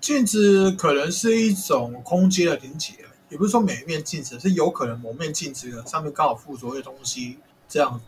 [0.00, 2.94] 镜子可能是一种空间的连接，
[3.30, 8.00] 也不是说每一面镜子，是有可能某面镜子的上面刚好附着一些东西，这样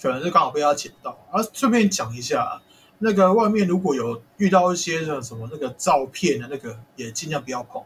[0.00, 1.10] 可能是刚好被他捡到。
[1.32, 2.62] 啊，顺便讲一下，
[2.98, 7.82] 那个外面如果有遇到一些什么那个照片的那个，也尽量不要碰，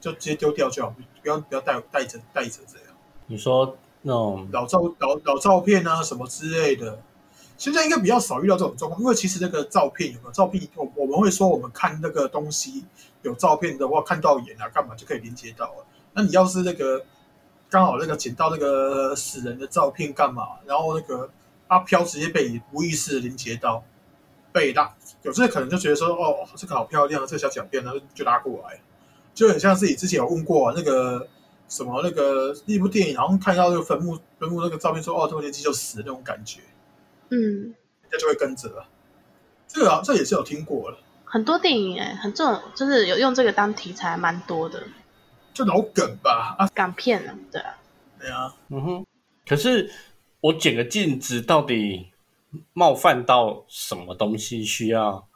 [0.00, 2.88] 就直接丢掉就好，不要不要带带着带着这样。
[3.26, 7.02] 你说那种老照老老照片啊什么之类的，
[7.58, 12.84] 现在应该比较少遇到这种状况，因为其实那个照片有没有照片，我我们会说我们看那个东西
[13.22, 15.86] 有照片的话，看到眼啊干嘛就可以连接到了。
[16.12, 17.04] 那你要是那个
[17.68, 21.28] 刚好那个捡到那个死人的照片干嘛，然后那个
[21.66, 23.82] 阿飘直接被无意识连接到，
[24.52, 28.80] 被拉，有些可能就觉得说哦这个好漂亮，这个小奖片，然后就拉过来，
[29.36, 31.28] 就很像是你之前有问过那个。
[31.68, 36.60] 什么那个一部电影，好像看到那个坟墓坟墓那个照片，说哦，这个年纪就死那种感觉，
[37.30, 37.74] 嗯，
[38.08, 38.86] 那就会跟着了。
[39.66, 44.80] 这个啊这也是有听过了，很多电影哎，很这种就是有用这个当题材，蛮多的，
[45.52, 46.54] 就老梗吧。
[46.56, 47.74] 啊，港片啊，对啊，
[48.20, 49.06] 对啊，嗯哼。
[49.44, 49.90] 可是
[50.40, 52.12] 我剪个镜子，到底
[52.74, 55.26] 冒犯到什么东西需要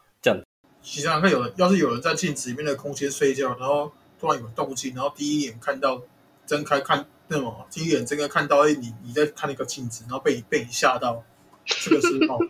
[0.82, 0.92] 这样？
[0.92, 6.02] 实际上，看有人要是有人在镜子里面的空间睡觉，然后突然有动静，然后第一眼看到。
[6.46, 11.22] 睁开看，那么第一眼睁开看到，哎，你你在看那个镜子，然后被被你吓到，
[11.64, 12.48] 这个是冒犯。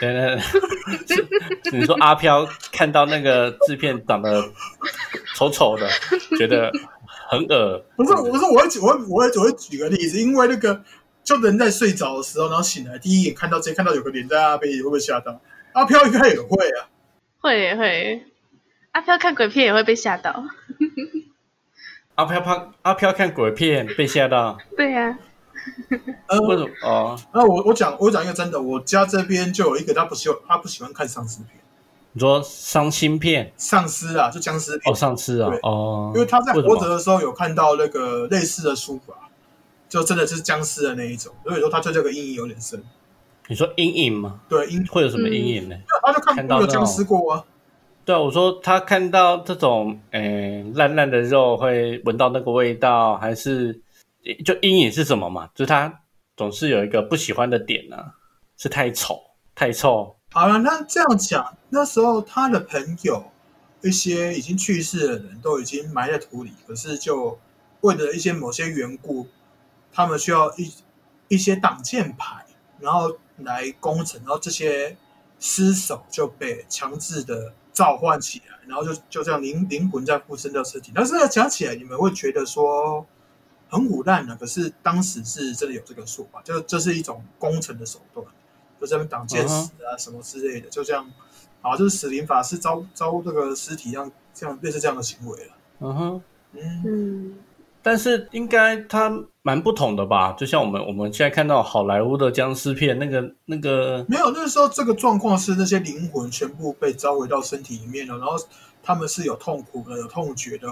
[0.00, 1.26] 对对
[1.70, 4.50] 对， 你说阿飘看到那个制片长得
[5.36, 5.88] 丑丑的，
[6.36, 6.72] 觉得
[7.30, 10.82] 很恶不是，我是，我会举，我会我会我会举个例子，因为那个
[11.22, 15.40] 就人在睡着的时候，然后醒来，第一眼看到直接看到有个脸在那边，会不会吓到？
[15.72, 16.90] 阿飘应该也会啊，
[17.42, 18.24] 会会，
[18.92, 20.44] 阿飘看鬼片也会被吓到。
[22.14, 25.18] 阿飘怕阿飘看鬼片被吓到，对呀。
[26.28, 26.70] 呃，为什么？
[26.82, 31.60] 哦，那我我讲我讲一个真的，我家这边就有一个他不喜欢他不喜欢看丧尸片。
[32.12, 33.52] 你说丧心片？
[33.56, 34.92] 丧尸啊，就僵尸片。
[34.92, 36.12] 哦，丧尸啊，哦。
[36.14, 39.14] 因为他在活着的时候有看到那个类似的书法，
[39.88, 42.82] 就真的是僵尸的那一种，所以说他对这个阴影有点深。
[43.48, 44.40] 你说阴影吗？
[44.48, 45.76] 对，阴会有什么阴影呢？
[46.02, 47.44] 他就看过有僵尸过啊。
[48.04, 53.80] 对啊，我说他看到这种诶烂烂的肉会闻到那个味道，还是
[54.44, 55.48] 就阴影是什么嘛？
[55.54, 56.00] 就是他
[56.36, 57.96] 总是有一个不喜欢的点呢，
[58.56, 59.20] 是太丑
[59.54, 60.16] 太臭。
[60.32, 63.22] 好了，那这样讲，那时候他的朋友
[63.82, 67.38] 一些已经去世的人都已经埋在土里，可是就
[67.82, 69.28] 为了一些某些缘故，
[69.92, 70.72] 他们需要一
[71.28, 72.46] 一些挡箭牌，
[72.80, 74.96] 然后来攻城，然后这些
[75.42, 77.52] 尸首就被强制的。
[77.74, 80.92] 召唤起来，然后就就这样灵灵魂在附身到尸体。
[80.94, 83.06] 但是讲起来，你们会觉得说
[83.70, 84.36] 很腐烂的？
[84.36, 88.26] 可是当时是真的有这个说法，就这是一种工程的手段，
[88.78, 91.10] 就这边挡箭矢啊什么之类的，就这样
[91.62, 95.54] 啊，就是死灵法师招招这个尸体，这样这样类似这样的行为了。
[95.80, 96.22] 嗯哼，
[96.84, 97.38] 嗯。
[97.82, 99.08] 但是应该它
[99.44, 100.32] 蛮不同的吧？
[100.32, 108.36] 就像我们我们现在看到好莱坞的僵尸片，那个那个没有，那个时候这个状况是那些灵魂全部被召回到身体里面了，然后
[108.84, 110.68] 他们是有痛苦的、有痛觉的。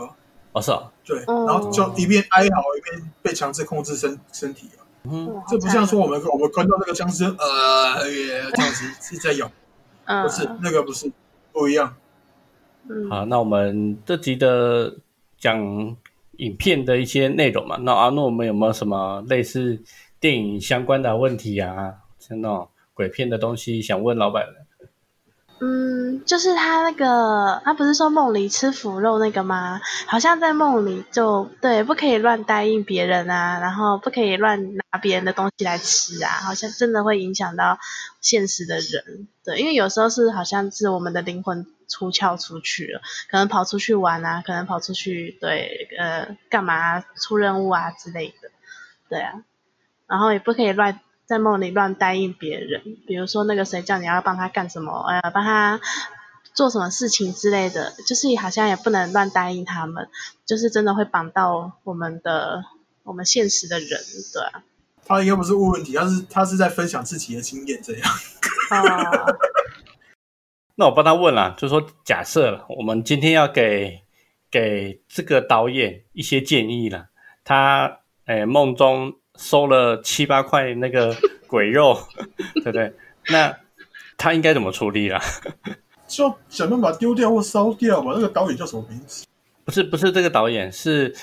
[0.52, 4.68] 哦，是啊，对，然后就一边哀嚎一边被强制控制身身体
[5.02, 9.50] 嗯，这不像说我们我们看到那个僵尸呃这样子是在咬，
[10.22, 11.10] 不是那个不是
[11.52, 11.96] 不一样。
[13.08, 14.94] 好，那我们这集的
[15.36, 15.96] 讲。
[16.40, 19.82] 影片的一些内容嘛，那阿诺，我们有没有什么类似
[20.18, 21.94] 电影相关的问题啊？
[22.18, 24.44] 像那种鬼片的东西，想问老板
[25.62, 29.78] 嗯，就是他那个，他不是说梦里吃腐肉那个吗？
[30.06, 37.78] 好像在梦里就对，不可以乱答应别人啊，然后不可以乱拿别人的东西来吃啊，好像真的会影响到
[38.22, 39.28] 现实的人。
[39.44, 48.50] 对，因为有时候是好像是我们的灵魂出窍出去了，可能跑出去玩啊，可能跑出去对呃干嘛出任务啊之类的，
[49.10, 49.42] 对啊，
[50.06, 50.98] 然后也不可以乱。
[51.26, 55.80] 在梦里乱答应别人，比如说那个谁叫你要帮他干什么，呃，帮他
[56.54, 60.08] 做什么事情之类的，就是好像也不能乱答应他们，
[60.44, 62.64] 就是真的会绑到我们的
[63.04, 64.00] 我们现实的人，
[64.32, 64.64] 对啊。
[65.06, 68.10] 他应该不是问问题，他是他是在分享自己的经验，这样。
[68.70, 69.36] 哦，
[70.80, 74.00] 那我帮他问了，就说假设我们今天要给
[74.50, 77.08] 给这个导演一些建议了，
[77.44, 81.14] 他诶梦中收了七八块那个
[81.46, 81.98] 鬼肉，
[82.64, 82.94] 对不对？
[83.28, 83.54] 那
[84.16, 85.20] 他应该怎么处理啦？
[86.08, 88.12] 就想办法丢掉或烧掉吧。
[88.14, 89.26] 那个导演叫什么名字？
[89.66, 91.14] 不是不是这个导演，是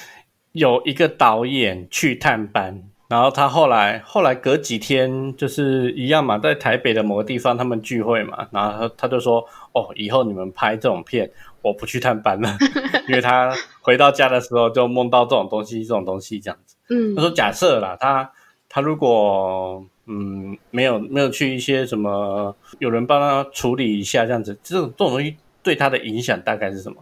[0.52, 12.50] 有一个导演去探班，然后他后来后来隔几天就是一样嘛，在台北的某个地方他们聚会嘛，然后他他就说哦，以后你们拍这种片，我不去探班了，
[13.08, 16.76] 因为他回到家的时候就梦到这种东西，这种东西这样子。
[16.90, 18.30] 嗯他说假设啦，他
[18.68, 26.98] 他如果嗯没有没有去一些什么，有人帮他处理一下这样子，这种这种东西对他的影响大概是什么？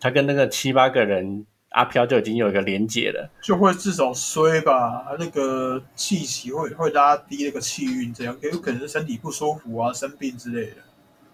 [0.00, 3.30] 他跟那个七八个人阿飘就已经有一个连结了。
[3.42, 10.76] 就会至少衰吧，那个气息会会拉低那个气运，这样有可能是身体不舒服啊、生病之类的。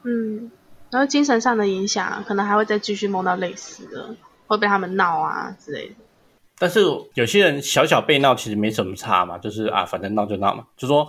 [0.05, 0.51] 嗯，
[0.91, 4.15] 然后精神上的影响，可能还会再继续梦到类似的，
[4.47, 5.95] 会被他们闹啊之类的。
[6.61, 6.81] 但是
[7.15, 11.09] 有些人小小被闹其实没什么差嘛，就是啊，反正闹就闹嘛，就说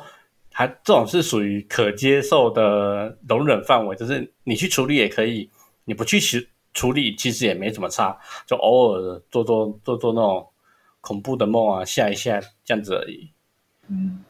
[0.53, 5.49] 还这种是属于可接受的容忍范围，就是你去处理也可以，
[5.85, 6.37] 你不去处
[6.79, 10.47] 处理其实也没什么差，就偶尔做做做做那种
[11.01, 13.31] 恐怖的梦啊，吓一吓这样子而已。
[13.89, 14.23] 嗯，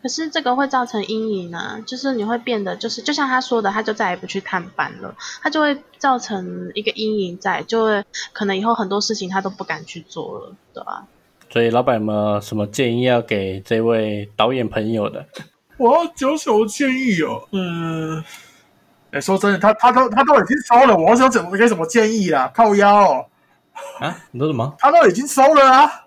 [0.00, 11.06] 可是这个会造成阴影啊，就是你会变得，就是就像他说的，他就再也不去探班了，他就会造成一个阴影在，就会可能以后很多事情他都不敢去做了，对吧、
[11.50, 15.26] 所以老板们什么建议要给这位导演朋友的？
[15.76, 18.24] 我要九九建议哦，嗯，
[19.12, 22.50] 哎、说真的，他他都他都已经收了，我要怎么给什么建议啦？
[22.54, 23.26] 靠腰哦，
[24.00, 24.16] 啊？
[24.30, 24.74] 你说什么？
[24.78, 26.06] 他都已经收了啊，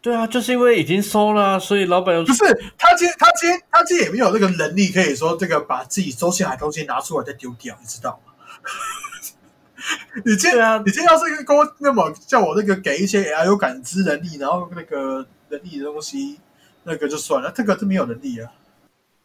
[0.00, 2.44] 对啊，就是因为已经收了啊、所以老板又不是
[2.78, 8.32] 他今他今他今天也没有这个能力，可以说这个把自己收下来的东西拿出来再丢掉，你知道吗？
[10.24, 16.40] 你今对啊你今天要是跟我那么叫我那个给一些 AI 有感知能力，然后那个能力的东西，
[16.82, 18.50] 那个就算了，这个是没有能力啊。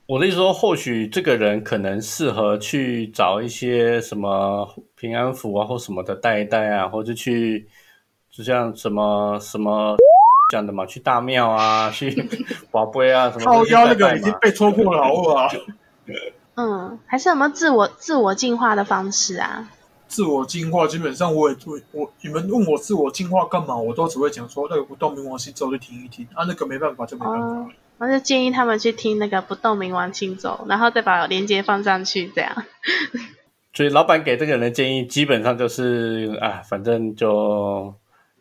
[0.05, 7.65] 我的意思说，或许这个人可能适合去找一些什么平安符啊，或什么的带一带啊，或者去
[8.29, 9.95] 就像什么什么
[10.51, 12.11] 讲的嘛，去大庙啊，去
[12.69, 15.47] 宝贝啊什么靠这些腰那个已经被戳破了，好不好？
[16.55, 19.71] 嗯，还是有没有自我自我进化的方式啊？
[20.07, 27.47] 自我进化，基本上我也会，我你们问我自我进化干嘛，我都只会讲说那个不动冥王星之后就听一听啊，那个没办法就没办法。
[27.47, 32.63] 哦，我就建议他们去听那个不动明王星走，然后再把链接放上去，这样。
[33.73, 37.93] 所以老板给这个人的建议基本上就是啊，反正就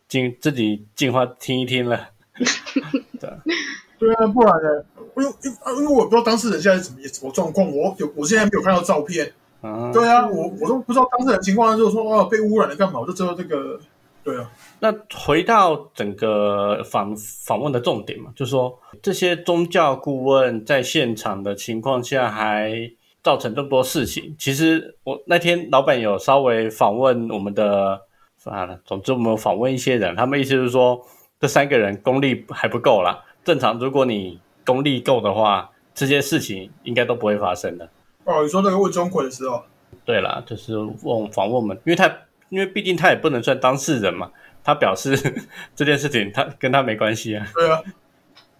[0.07, 2.09] 进自己进化听一听了。
[3.19, 4.85] 对啊，不然呢？
[5.15, 9.31] 因为因为因为我不知道当事人现在是怎么什么状况，我有我现在没有看到照片。
[9.61, 13.79] 啊，对啊，我我都不知道当事人情况，就是说哦被污染了干嘛，我就知道这个。
[14.23, 22.89] 对啊，那回到整个访访问的重点嘛，就是说这些宗教顾问在现场的情况下还
[23.21, 24.33] 造成这么多事情。
[24.39, 28.01] 其实我那天老板有稍微访问我们的，
[28.37, 31.05] 算了，总之我们有访问一些人，他们意思就是说
[31.39, 33.23] 这三个人功力还不够啦。
[33.43, 37.89] 正常如果你功力够的话，这些事情应该都不会发生的。
[38.23, 39.61] 哦，你说那个问钟馗的时候，
[40.05, 42.09] 对啦，就是问访问我们，因为他
[42.53, 44.29] 因为毕竟他也不能算当事人嘛，
[44.63, 45.17] 他表示
[45.75, 47.81] 这件事情他跟他没关系啊，对啊，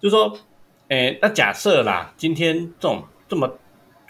[0.01, 0.35] 就说，
[0.87, 3.59] 诶，那假设啦，今天这种这么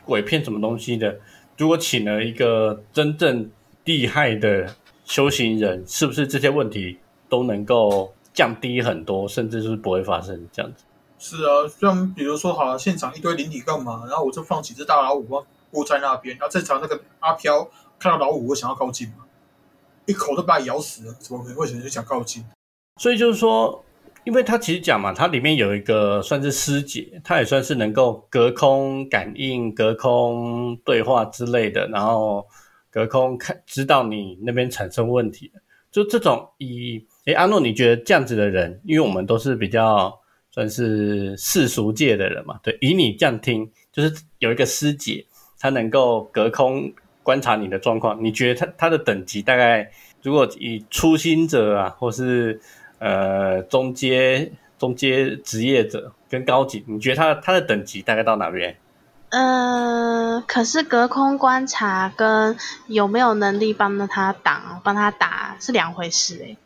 [0.06, 1.20] 鬼片什么东西的，
[1.58, 3.52] 如果请了一个真正
[3.84, 10.86] 厉害的修行人，是不是这些问题都能够降低很多，甚至是不会发生这样子？
[11.20, 17.70] 是啊，像比如说好了，现场一堆灵体干嘛，然后我就放几只大老虎放布在那边，然后正常那个阿飘
[18.00, 19.23] 看到老虎会想要靠近吗？
[20.06, 22.44] 一口都把你咬死了，怎么可能会想就想靠近？
[23.00, 23.84] 所以就是说，
[24.24, 32.46] 因为它其实讲嘛，它里面有一个算是师姐，她也算是能够隔空感应、隔空对话之类的，然后
[32.92, 35.52] 隔空看知道你那边产生问题。
[35.92, 40.20] 就这种以诶阿诺，你觉得这样子的人，因为我们都是比较
[40.52, 45.26] 算是世俗界的人嘛，对，以你这样听，就是有一个师姐，
[45.60, 46.92] 她能够隔空
[47.24, 49.90] 观察你的状况，你觉得他他的等级大概？
[50.22, 52.62] 如果以初心者啊，或是
[53.00, 58.78] 呃中阶中阶职业者跟高级，你觉得他他的等级大概到哪边？
[59.32, 62.56] 嗯、可是隔空观察跟
[62.88, 66.58] 有没有能力帮他挡、帮他打是两回事诶、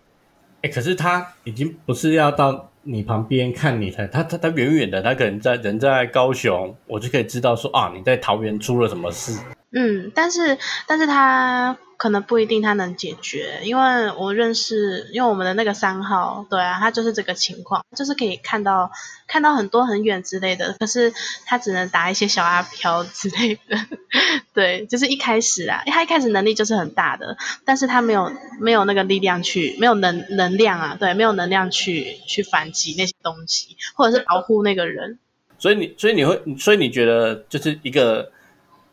[0.62, 9.40] 哎，可是他已经不是要到你旁边看你，了他他他远远的，他可能在人在高雄，我就可以知道说啊，你在桃园出了什么事。
[9.72, 10.58] 嗯，但是
[10.88, 18.90] 但是他可能不一定他能解决，因为我认识，因为我们的那个三号，对啊，他就是这个情况，就是可以看到
[19.28, 21.12] 看到很多很远之类的，可是
[21.46, 23.78] 他只能打一些小阿飘之类的，
[24.54, 35.20] 对，就是一开始啊，他一开始能力就是很大的，但是他没有没有那个力量去，没有能能量啊，对，没有能量去去反击那些东西，或者是保护那个人。
[35.60, 38.32] 所以你所以你会，所以你觉得就是一个。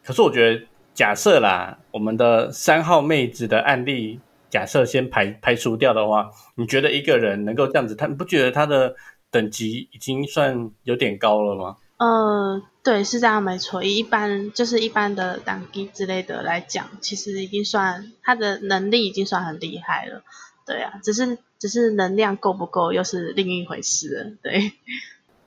[0.05, 8.95] 可是我觉得，假设啦，我们的三号妹子的案例，假设先排排除掉的话，你觉得一个人能够这样子，他不觉得他的
[9.31, 11.77] 等级已经算有点高了吗？
[11.97, 13.83] 呃，对，是这样没错。
[13.83, 20.23] 一般就是一般的党机之类的来讲，其实已经算他的能力已经算很厉害了。
[20.67, 24.31] 对啊，只是只是能量够不够，又是另一回事了。
[24.43, 24.73] 对。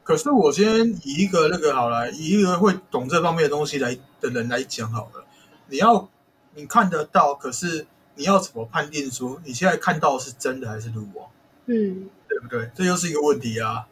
[0.08, 5.26] 可是我先以一个那个好了，以一个会懂这方面的东西来的人来讲好了。
[5.68, 6.10] 你要
[6.56, 7.86] 你看得到，可是
[8.16, 11.28] 你要怎么判定说你现在看到是真的还是录网？
[11.66, 12.72] 嗯，对不对？
[12.74, 13.86] 这又是一个问题啊。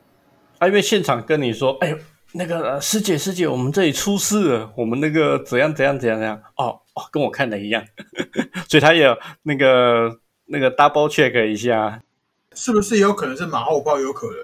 [0.59, 1.93] 啊，因为现场跟你说，哎，
[2.31, 6.41] 那个师姐师姐，我们这里出事了，我们那个怎样怎样怎样怎样？
[6.55, 7.83] 哦哦，跟我看的一样，
[8.69, 9.05] 所以他也
[9.43, 12.01] 那个那个 double check 一下，
[12.53, 13.99] 是不是也有可能是马后炮？
[13.99, 14.37] 有可能。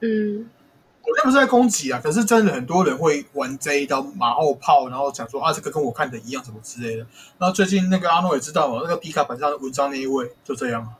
[0.00, 0.50] 嗯。
[1.06, 7.06] 我那不是在攻击啊，可是真的很多人会玩这一刀马后炮，然后讲说啊，这个跟我看的一样，什么之类的。
[7.38, 10.94] 然后最近那个阿诺也知道嘛，那个皮卡板上的文章那一位就这样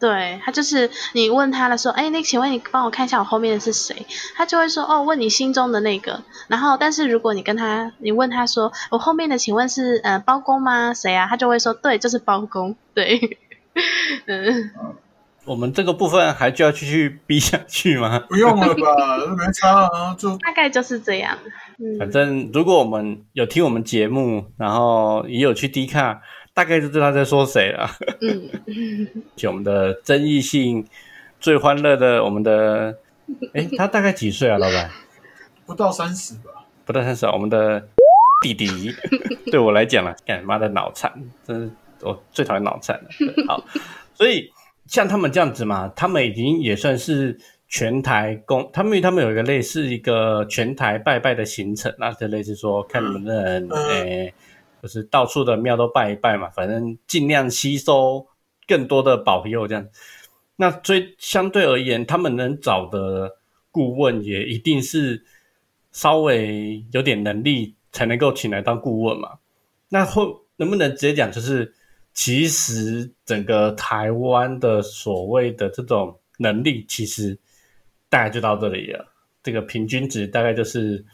[0.00, 4.04] 对他就是你问他了说，哎，那请问你帮我看一下我后面的是谁？
[4.34, 6.24] 他就会说哦，问你心中的那个。
[6.48, 10.92] 然后但是如果你跟他，你问他说我后面的请问是呃包公吗？
[10.92, 11.28] 谁啊？
[11.28, 12.74] 他就会说对，就是包公。
[12.94, 13.38] 对，
[14.26, 14.70] 嗯。
[15.44, 18.20] 我们这个部分还就要继续逼下去吗？
[18.28, 21.36] 不用了吧， 没差啊，就大概就是这样。
[21.98, 26.22] 反正如果我们有听我们节目，然后也有去 D 卡，
[26.54, 27.90] 大概就知道在说谁了。
[28.20, 30.86] 嗯， 就我们的争议性
[31.40, 32.96] 最欢乐的，我们的，
[33.52, 34.90] 哎，他大概几岁啊，老板？
[35.66, 36.64] 不到三十吧？
[36.84, 37.84] 不到三十，我们的
[38.42, 38.94] 弟弟，
[39.50, 41.12] 对我来讲了，干妈的脑残，
[41.44, 41.70] 真是
[42.02, 43.08] 我最讨厌脑残了。
[43.48, 43.64] 好，
[44.14, 44.52] 所以。
[44.92, 47.34] 像他们这样子嘛，他们已经也算是
[47.66, 54.34] 全台公，他们他们有一个类似一个全台拜拜的行程那，就类似说看能不能诶，
[54.82, 58.26] 就是到处的庙都拜一拜嘛，反正尽量吸收
[58.66, 59.88] 更多的保佑这样。
[60.56, 63.36] 那最相对而言，他们能找的
[63.70, 65.24] 顾问也一定是
[65.90, 69.38] 稍微有点能力才能够请来当顾问嘛。
[69.88, 71.72] 那后能不能直接讲就是？
[72.14, 77.38] 其实整个台湾的所谓的这种能力，其实
[78.08, 79.06] 大概就到这里了。
[79.42, 81.04] 这个平均值大概就是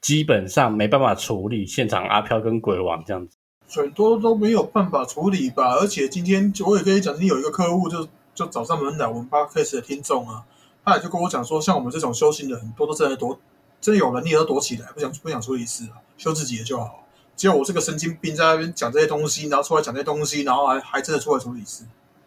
[0.00, 3.36] 基本上没办法处理现场阿飘跟鬼王这样子，
[3.68, 5.76] 很多都没有办法处理吧。
[5.76, 10.44] 而且今天我也跟你讲，今天有一个客户就就找上门来，我们八 case 的听众啊，
[10.84, 13.38] 他也就跟我讲说，像我们这种修行的很多都真的躲，
[13.80, 16.99] 真的有能力都躲起来，不想不想处理事啊，修自己的就好。
[17.40, 21.84] 只有我是个神经病在那边讲这些东西，然后出来讲这些东西，然后还还真的出来处理事。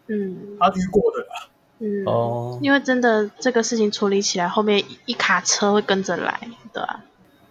[0.08, 1.48] 嗯，他遇过的啦。
[1.78, 6.40] 嗯哦，因为真的这个事情处理起来，后面一卡车会跟着来，
[6.72, 7.04] 对吧？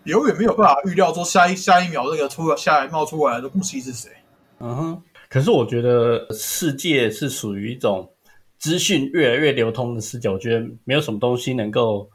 [0.03, 4.11] 永远没有办法预料说下一下一秒这个出了下来冒出来的东西是谁。
[4.59, 8.11] 嗯哼，可是我觉得世界是属于一种
[8.59, 12.09] 资讯越来越流通的世界，我觉得没有什么东西能够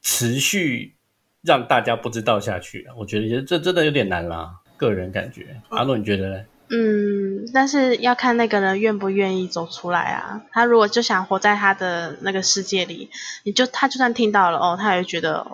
[0.00, 0.96] 持续
[1.42, 2.86] 让大家不知道下去。
[2.96, 4.50] 我觉得这真的有点难啦。
[4.78, 6.44] 个人感觉，阿洛你觉得呢？
[6.70, 10.42] 嗯，但是要看那个人愿不愿意走出来啊。
[10.52, 13.10] 他如果就想活在他的那个世界里，
[13.42, 15.46] 你就他就算听到了哦，他也觉得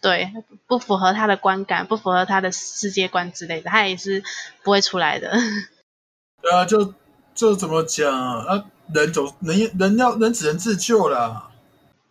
[0.00, 0.32] 对
[0.68, 4.22] 不符合他的观感，不符合他的世界观之类的，他也是
[4.62, 5.32] 不会出来的。
[6.40, 6.94] 对啊，就
[7.34, 8.64] 就怎么讲啊？
[8.94, 11.50] 人走人人要人只能自救啦。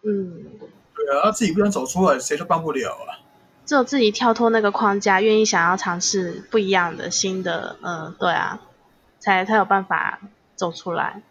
[0.03, 0.43] 嗯，
[0.93, 3.23] 对啊，他自己不想走出来，谁都帮不了啊。
[3.65, 8.59] 只有自己跳脱那个框架，愿意想要尝试不一样的新的，嗯，对啊，
[9.19, 10.19] 才才有办法
[10.55, 11.21] 走出来。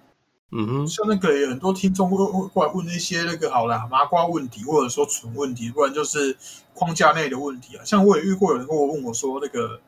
[0.51, 6.37] 嗯哼，像那个有很多听众会会过来问一些那个好啦麻瓜问题，或者说蠢问题，不然就是
[6.74, 7.85] 框架内的问题啊。
[7.85, 9.80] 像我也遇过有人跟我问我说，那个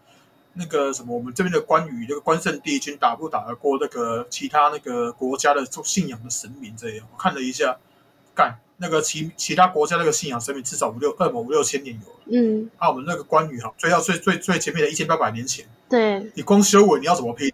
[0.55, 6.77] 那个什么，我们这边的关羽那个关圣帝君打不打得过那个其他那个国家的信仰的神明？
[6.77, 7.77] 这样我看了一下，
[8.35, 8.59] 干。
[8.79, 17.51] 那个其其他国家那个信仰神明至少五六二五六千年有了，嗯，那我们那个关羽哈，追到最最最前面的一千八百年前，对，你光修文你要怎么拼？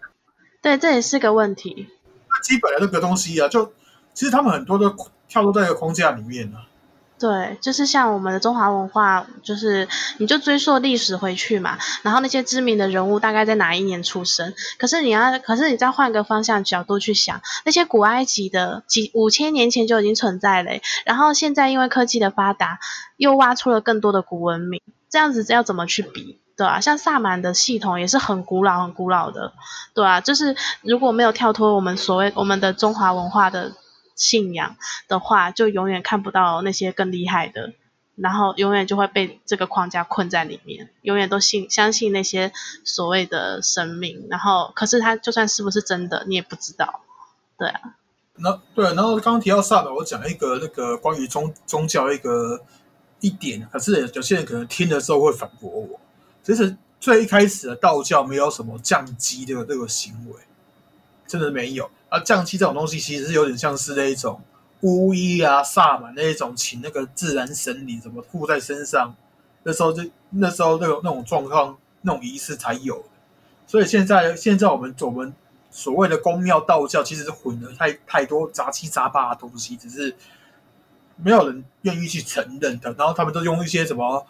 [0.61, 1.87] 对，这也是个问题。
[2.29, 3.71] 那基本的那个东西啊，就
[4.13, 4.95] 其实他们很多都
[5.27, 6.67] 跳入在一个框架里面了。
[7.23, 14.53] 对，就是像我们的中华文化，就是你就追溯历史回去嘛，然后那些知名的人物大概在哪一年出生？
[14.77, 20.71] 可是你要，可是你再换个方向角度去想，那些古埃及的几五千年前就已经存在了，
[21.05, 22.79] 然后现在因为科技的发达，
[23.15, 26.41] 又挖出了更多的古文明，这样子要怎么去比？
[26.57, 29.53] 对啊，像萨满的系统也是很古老、很古老的，
[29.93, 33.71] 对啊，就是如果没有跳脱我们所谓我们的中华文化的。
[34.15, 34.75] 信仰
[35.07, 37.73] 的话，就永远看不到那些更厉害的，
[38.15, 42.51] 然后永远就会被这个框架困在里面，永远都信相信那些
[42.83, 47.01] 所谓的神明，然后可是他就算是不是真的，你也不知道，
[47.57, 47.95] 对啊。
[48.35, 52.61] 那对，然后刚刚提到萨满，我讲一个那个关于宗宗教一个
[53.19, 55.99] 一点，可是有些人可能听的时候会反驳我，
[56.41, 60.39] 其实最一开始的道教没有什么降级的这个行为，
[61.27, 61.89] 真的没有。
[62.13, 64.39] 啊，降气这种东西其实是有点像是那一种
[64.81, 69.15] 巫医啊、萨满那一种，请那个自然神灵怎么附在身上，
[69.63, 73.03] 那时候就那时候那种那种状况、那种仪式才有。
[73.65, 75.33] 所以现在现在我们我们
[75.71, 80.15] 所谓的宫庙道教，其实是混了太太多杂七杂八的东西，只是
[81.15, 82.93] 没有人愿意去承认的。
[82.93, 84.23] 然后他们都用一些什么。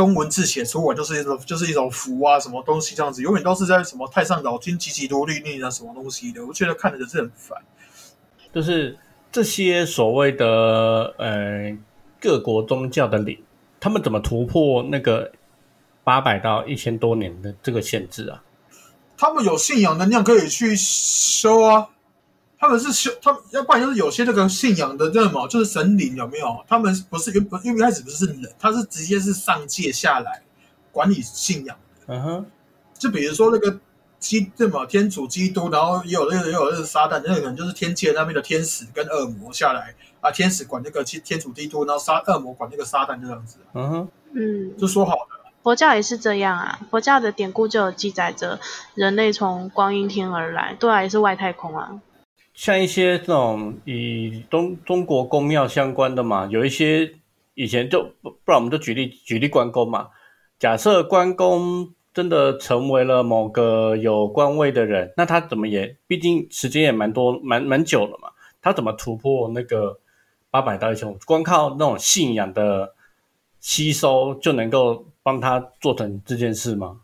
[0.00, 7.58] 中文字写出来就是一种就是一种符啊，什么东西这样子，永远都是在什么太上老君急急多律令啊，什么东西的，我觉得看着是很烦。
[8.50, 8.98] 就是
[9.30, 11.76] 这些所谓的呃
[12.18, 13.36] 各国宗教的领，
[13.78, 15.30] 他们怎么突破那个
[16.02, 18.42] 八百到一千多年的这个限制啊？
[19.18, 21.90] 他们有信仰能量可以去修啊。
[22.60, 26.62] 他们是修，他们要不然就是有些那个信仰的这么，就是神灵有没有？
[26.68, 30.42] 他们不是原本因为一开始不是人，他是直接是上界下来
[30.92, 31.74] 管理信仰
[32.06, 32.46] 嗯哼，
[32.98, 33.78] 就比如说那个
[34.18, 43.56] 基这么天主基督，然后也有那个也有那个撒旦，那个可能就是天界那边的天使跟恶魔下来啊，天使管那个天天主基督，然后撒恶魔管那个撒旦这样子。
[43.72, 45.40] 嗯哼，嗯，就说好的。
[45.62, 48.60] 佛教也是这样啊，佛教的典故就有记载着
[48.94, 52.00] 人类从光阴天而来，对啊，也是外太空啊。
[52.60, 57.10] 像一些这种以中中国宫庙相关的嘛，有一些
[57.54, 60.08] 以前就不不然我们就举例举例关公嘛。
[60.58, 68.28] 假设关公真的成为了某个有官位的人，那他怎么也毕竟时间也蛮多蛮蛮久了嘛，
[68.60, 69.98] 他怎么突破那个
[70.50, 71.16] 八百到一千五？
[71.24, 72.92] 光靠那种信仰的
[73.58, 77.00] 吸收就能够帮他做成这件事吗？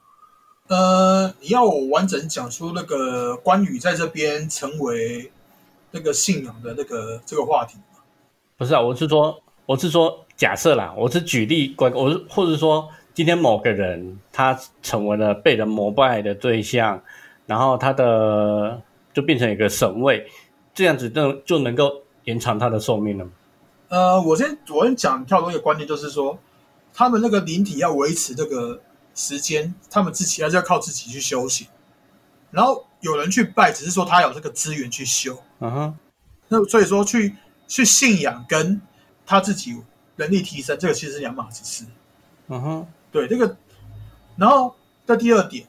[0.69, 5.33] 呃，你要我完整讲出那个关羽在这边成为。
[5.97, 7.79] 那个信仰的那个这个话题
[8.59, 17.03] 不是啊，我是说，我是说假设啦，我是举例关，我是或者说今天某个人他成为了被人膜拜的对象，
[17.47, 18.83] 然后他的
[19.15, 20.27] 就变成一个神位，
[20.75, 23.31] 这样子就就能够延长他的寿命了吗？
[23.89, 26.39] 呃，我先我先讲跳动一个观念，就是说
[26.93, 28.81] 他们那个灵体要维持这个
[29.15, 31.67] 时间，他们自己还是要靠自己去修行，
[32.51, 32.85] 然后。
[33.07, 35.99] 有人去拜，只是说他有这个资源去修，嗯哼。
[36.49, 37.35] 那所以说去
[37.67, 38.81] 去信仰跟
[39.25, 39.77] 他自己
[40.17, 41.85] 能力提升，这个其实是两码子事，
[42.49, 42.87] 嗯哼。
[43.13, 43.57] 对这个，
[44.37, 44.75] 然后
[45.07, 45.67] 在第二点，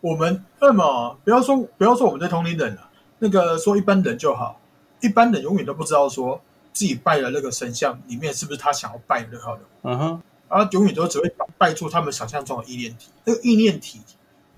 [0.00, 4.60] 我们那么不要说不要说我们在同龄人了，那个说一般人就好，
[5.00, 6.40] 一般人永远都不知道说
[6.72, 10.22] 自己拜的那个神像里面是不是他想要拜的那个，嗯哼。
[10.48, 14.00] 啊，永远都只会拜出他们想象中的意念体，那个意念体，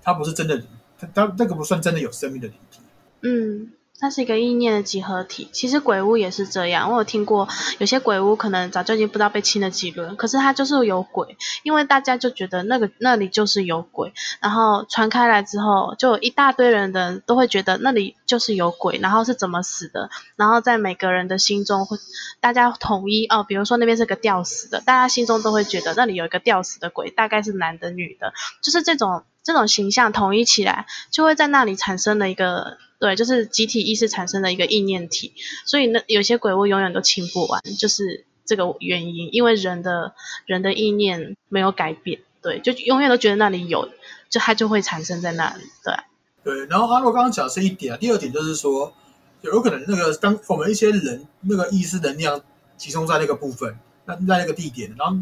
[0.01, 0.65] 它不是真的人。
[1.13, 2.79] 但那个不算真的有生命的灵体。
[3.21, 5.47] 嗯，它是一个意念的集合体。
[5.53, 7.47] 其实鬼屋也是这样，我有听过
[7.77, 21.97] 有些鬼屋可能早就已经不知道被清了几轮，可是它就是有鬼，因为大家就觉得那个那里就是有鬼，然后传开来之后，就有一大堆人的都会觉得那里就是有鬼，然后是怎么死的，然后在每个人的心中会
[22.41, 29.23] 大家统一哦，比如说那边是个吊死的，大家心中都会觉得那里有一个吊死的鬼，大概是男的女的，就是这种。
[29.43, 35.33] 这种形象统一起来，就会在那里产生了一个对，就是集体意识产生的一个意念体。
[35.65, 39.27] 所以那有些鬼屋永远都清不完，就是这个原因。
[39.33, 40.13] 因为人的
[40.45, 43.89] 人的意念没有改变，对，就永远都觉得那里有，
[44.29, 45.63] 就它就会产生在那里。
[45.83, 46.65] 对，对。
[46.67, 48.93] 然后阿洛刚刚讲的是一点，第二点就是说，
[49.41, 52.41] 有可能那个当我们一些人那个意识能量
[52.77, 55.17] 集中在那个部分，那在那个地点，然后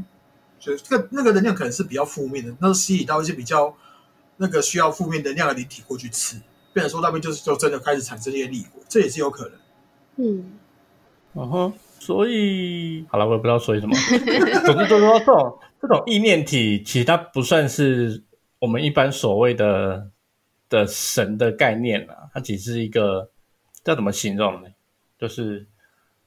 [0.60, 3.76] 就这个那个能量可能是比较负面的，那吸引到一些比较。
[4.42, 6.36] 那个需要负面能量的灵体过去吃，
[6.74, 9.54] 变成说那边就是就真的开始产生一些厉鬼，这也是有可能。
[10.16, 10.52] 嗯，
[11.36, 13.96] 嗯哼，所以好了，我也不知道说什么。
[14.66, 18.24] 总之就是说，这种这种意念体，其实它不算是
[18.58, 20.10] 我们一般所谓的
[20.70, 23.30] 的神的概念啊，它只是一个
[23.84, 24.70] 叫怎么形容呢？
[25.20, 25.68] 就是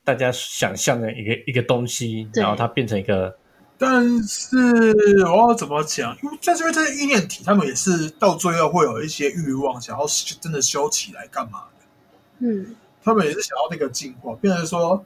[0.05, 3.37] 大家想象的一个一个东西，然后它变成一个
[3.77, 4.57] 但是
[5.27, 6.17] 我要怎么讲？
[6.23, 10.07] 因为在这边这些意念体，他们也是到最后会有一些欲望，想要
[10.41, 11.87] 真的修起来干嘛的？
[12.39, 15.05] 嗯他们也是想要那个进化，变成说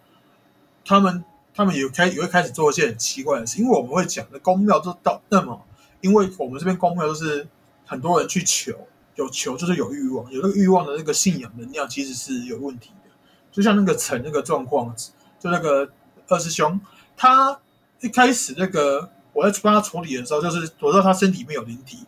[0.84, 5.60] 他们他们也开也会开始做一些很奇怪的事，因为我们会讲的公庙都到那么，
[6.00, 7.48] 因为我们这边公庙都是
[7.84, 8.72] 很多人去求，
[9.16, 13.10] 有求就是有欲望，有那个欲望的那个信仰能量其实是有问题的，
[13.50, 14.94] 就像那个陈那个状况，
[15.40, 15.90] 就那个
[16.28, 16.80] 二师兄，
[17.16, 17.58] 他
[18.00, 22.06] 一开始那个我在帮他处理的时候，就是我知道他身体里面有灵体，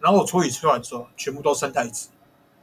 [0.00, 2.08] 然后我处理出来的时候，全部都三太子，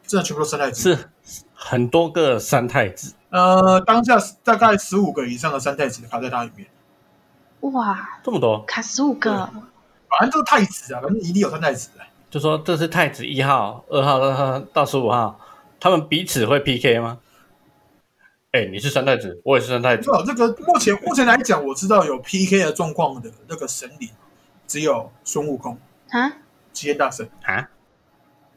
[0.06, 1.10] 真的全部都三太子，是
[1.54, 6.68] 很多个三太子，呃，当下大概十五个以上的三太子卡在他里面，
[7.72, 9.32] 哇，这么多，卡十五个，
[10.10, 12.04] 反正就是太子啊，反正一定有三太子的。
[12.30, 15.40] 就说这是太子一号、二号、二号到十五号，
[15.80, 17.20] 他们彼此会 PK 吗？
[18.52, 24.10] 哎，你是三太子，我也是三太子，哦，这个目前目前来讲，我知道有 PK 的状况的那个神灵，
[24.68, 25.78] 只有孙悟空、
[26.10, 26.34] 啊，
[26.74, 27.70] 齐天大圣，啊，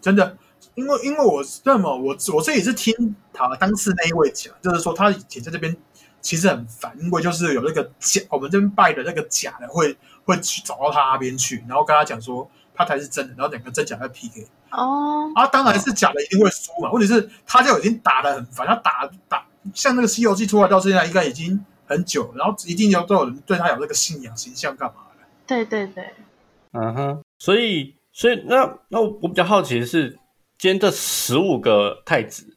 [0.01, 0.36] 真的。
[0.74, 5.76] 因为因为我那么我我这也是听他当时那一位讲，就是说他以前在这边
[6.20, 14.49] 其实很烦，因为就是有那个假，我们这边拜的那个假的会会去找到他那边去，然后跟他讲说他才是真的，然后两个真假在 PK。
[14.72, 16.90] 哦，啊，当然是假的，一定会输嘛。
[16.90, 25.25] 问题是他就已经打的很烦，他打打像那个《西游记》出来到现在应该已经很久，然后一定有都有人对他有那个信仰形象干嘛的。
[25.47, 26.11] 对对对，
[26.73, 30.11] 嗯哼，所以所以那那我我比较好奇的是，
[30.59, 32.57] 今天这十五个太子，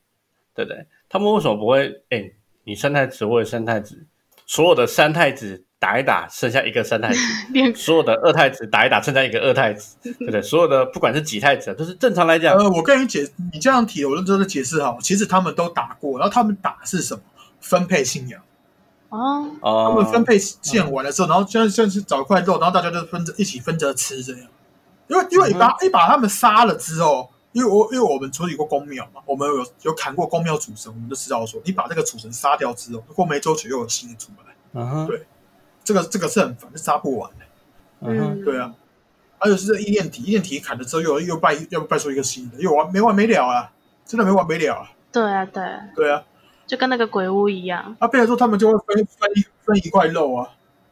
[0.56, 0.88] 对不对？
[1.10, 2.04] 他们为什么不会？
[2.10, 2.32] 哎，
[2.64, 4.08] 你三太子，我也三太子，
[4.46, 7.20] 所有的三太子打一打，剩下一个三太子；
[7.76, 10.42] 所有的二太子打一打，剩下一个二太子， 对不对？
[10.42, 14.98] 所有的不管是几太子，就是正常来讲，呃，我跟你解，你这样提，我认真的解释哈。
[15.02, 17.22] 其实他们都打过，然后他们打是什么？
[17.60, 18.42] 分配信仰。
[19.10, 24.42] 哦，他哦们分配信仰完的时候，然后像像是找一块肉，然后大家就分着一起分着吃这样。
[25.08, 34.54] 因为因为你把一把他们杀了之后，因为我因为我们处理过公庙嘛，我们有有砍过公庙主神，我们就知道说，你把这个主神杀掉之后，过没多久又有新的出来。
[34.74, 35.26] 嗯哼，对
[35.88, 37.46] 这个这个是很烦，是杀不完的。
[38.02, 38.74] 嗯对啊，
[39.40, 43.72] 而且是这意念体，意念体砍了之后又又拜又拜出一个新的，又完没完没了啊！
[44.06, 44.92] 真的没完没了啊！
[45.14, 46.24] 对啊对啊，对啊，
[46.68, 50.50] 就跟那个鬼屋一样，啊，变成说他们就会分分一分一块肉啊。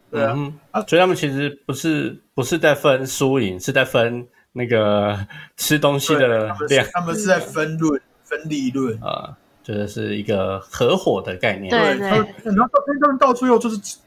[0.10, 5.28] 对啊，嗯哼，所以他们其实不是不是在分输赢，是在分那个
[5.58, 8.98] 吃东西的量他们是他们是在分论分利润。
[9.04, 11.70] 啊，这个是一个合伙的概念。
[11.70, 12.70] 对他们然后
[13.02, 13.98] 他们到最后就是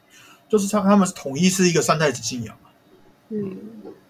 [0.48, 2.70] 就是他他们是统一是一个三太子信仰嘛。
[3.30, 3.56] 嗯，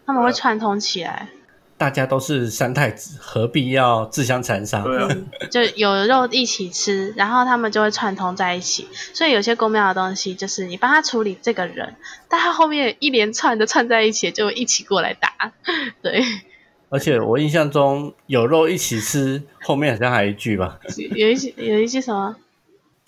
[0.07, 1.29] 他们会串通起来，
[1.77, 4.83] 大家都是三太子，何必要自相残杀？
[4.83, 5.09] 对啊，
[5.51, 8.89] 就有肉一起吃，然后他们就会串通在一起。
[9.13, 11.97] 所以有些公庙的东西，就是你帮他处理这个人，
[12.29, 15.53] 但他后面一连串的串在一起，就一起过来打。
[16.03, 16.23] 对，
[16.89, 20.79] 而且我印象中有肉一起吃，后面好像还有一句吧，
[21.15, 22.37] 有一句有一句什么，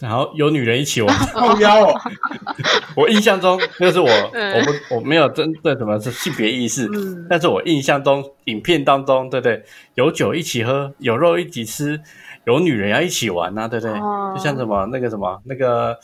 [0.00, 1.14] 然后有女人一起玩。
[1.32, 2.00] 靠腰哦，
[2.96, 4.54] 我印象中那是我， 嗯。
[4.54, 9.62] 我不我没有针对什么是性别意识，嗯，但是我印象中影片当中，对不对？
[9.94, 12.00] 有酒一起喝，有肉一起吃，
[12.46, 13.92] 有女人要一起玩呐、对不对？
[14.00, 14.32] 哦。
[14.34, 15.96] 就像什么那个什么那个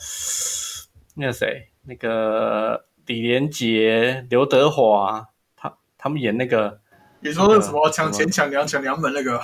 [1.15, 5.25] 那个谁，那个李连杰、刘德华，
[5.55, 6.79] 他他们演那个，
[7.21, 7.89] 你说那个什么？
[7.89, 9.41] 抢钱抢粮抢娘们那个，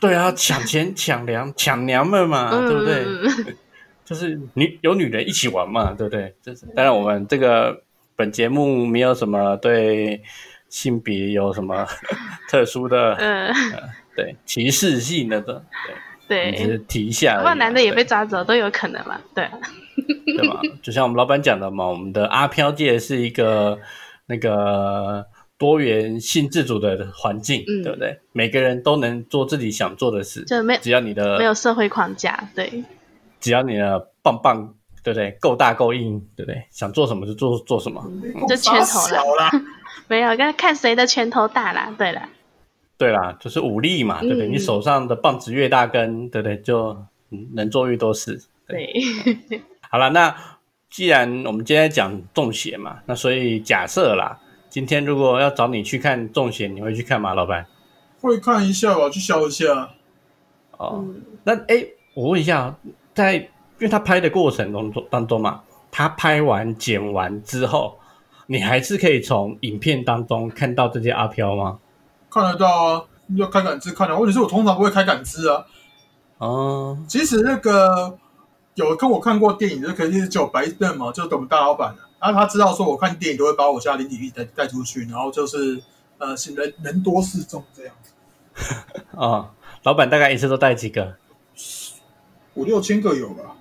[0.00, 3.04] 对啊，抢钱抢粮抢娘们嘛，对不对？
[4.10, 6.34] 就是女有女人一起玩嘛，对不对？
[6.42, 7.84] 就是当然我们这个
[8.16, 10.20] 本节目没有什么对
[10.68, 11.86] 性别有什么
[12.50, 13.54] 特殊的嗯，
[14.16, 15.64] 对歧视性的的，
[16.28, 17.38] 对， 只是对，提一下而已啊。
[17.38, 19.48] 不过男的也被抓走都有可能嘛，对，
[20.36, 20.60] 对嘛？
[20.82, 23.78] 就像我们老板讲的嘛，我们的阿飘界是一个
[24.26, 25.24] 那个
[25.56, 28.18] 多元性自主的环境，嗯对不对？
[28.32, 32.82] 每个人都能做自己想做的事，就没只要你的没有社会框架，对，
[33.40, 35.30] 只要你的棒棒，对不对？
[35.40, 36.64] 够大够硬，对不对？
[36.70, 38.04] 想做什么就做做什么。
[38.48, 39.50] 就拳头啦小啦，
[40.08, 42.28] 没有，看看谁的拳头大啦，对啦，
[42.98, 44.48] 对啦，就是武力嘛，对不对？
[44.48, 46.58] 嗯你手上的棒子越大根，对不对？
[46.60, 46.90] 就
[47.30, 48.40] 嗯能做越多事。
[48.66, 48.92] 对，
[49.88, 50.36] 好了，那
[50.90, 54.38] 既然我们今天讲中邪嘛，那所以假设啦，
[54.68, 57.66] 今天如果要找你去看中邪，你会去看吗，老板？
[58.20, 59.90] 会看一下吧，去笑一下。
[60.72, 62.76] 哦，嗯，那哎，我问一下，
[63.14, 67.98] 在因为他拍的过程当中当中嘛，他拍完剪完之后，
[68.46, 71.78] 你还是可以从影片当中看到这些阿飘吗？
[72.30, 73.04] 看得到啊，
[73.36, 74.16] 要开感知看的。
[74.16, 75.64] 或者是我通常不会开感知啊。
[76.38, 78.16] 哦，其实那个
[78.74, 82.02] 有跟我看过电影，的肯定是叫白邓嘛，就是我们大老板的。
[82.20, 85.82] 然后他知道说我看电影都会把我家林体力带带出去，然后就是
[86.18, 88.74] 呃是人人多势众这样子，
[89.16, 89.48] 哦，
[89.84, 91.16] 老板大概一次都带几个？
[92.60, 93.56] 五六千个有吧？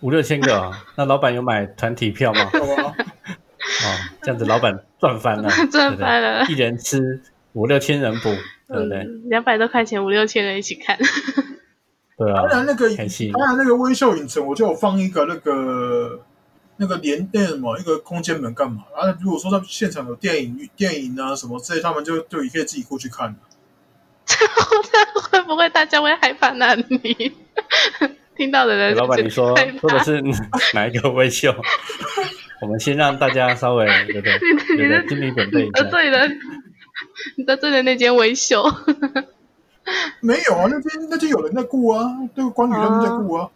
[0.00, 2.40] 五六千个啊、那老板有买团体票吗？
[2.52, 3.84] 有啊，哦，
[4.20, 7.22] 这样子老板赚翻了， 赚翻了对对一人吃
[7.54, 8.28] 五六千人补，
[8.68, 8.98] 对不对？
[8.98, 10.98] 嗯，两百多块钱，五六千人一起看。
[12.18, 12.88] 对啊当，然那个
[13.32, 16.20] 当然那个微秀影城，我就有放一个那个
[16.76, 18.84] 那个连那什么一个空间门干嘛？
[18.94, 23.34] 然后如果说他现场有电影电影啊什么之类，他们就就也可以自己过去看。
[25.30, 27.32] 会不会大家会害怕那里？
[28.36, 30.22] 听到的人老板，你说说的是
[30.74, 31.54] 哪一个微秀？
[32.62, 34.38] 我们先让大家稍微对不对？
[34.76, 35.82] 你的对对，心理准备一下。
[35.82, 36.28] 得罪了，
[37.36, 38.64] 你得罪了那间维修。
[40.20, 43.48] 没有啊，那边那天有人在顾啊，对，关羽他们在顾啊。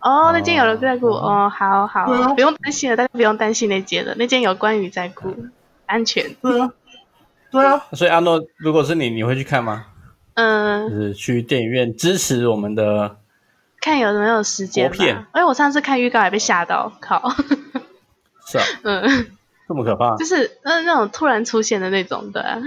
[0.00, 5.34] 哦，那间有人在顾哦，好好啊，不用担心了，大家不用担心那间了，那间有关羽在顾，
[5.86, 6.34] 安全。
[6.40, 6.70] 对啊，
[7.50, 9.86] 对啊，所以阿诺，如果是你，你会去看吗？
[10.34, 13.16] 嗯就嗯，是去电影院支持我们的
[13.80, 15.28] 看有没有时间国片吧。
[15.32, 17.30] 哎，我上次看预告还被吓到，靠，
[18.46, 19.26] 是啊，嗯，
[19.68, 20.16] 这么可怕？
[20.16, 22.60] 就是那那种突然出现的那种，对啊，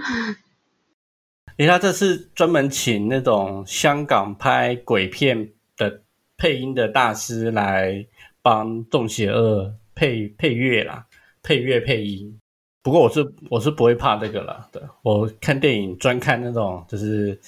[1.58, 6.02] 因为他这次专门请那种香港拍鬼片的
[6.38, 8.06] 配音的大师来
[8.42, 11.06] 帮《中邪二》配配乐啦，
[11.44, 12.40] 配乐配音。
[12.84, 17.40] 不过我是我是不会怕这个啦，对我看电影专看那种就是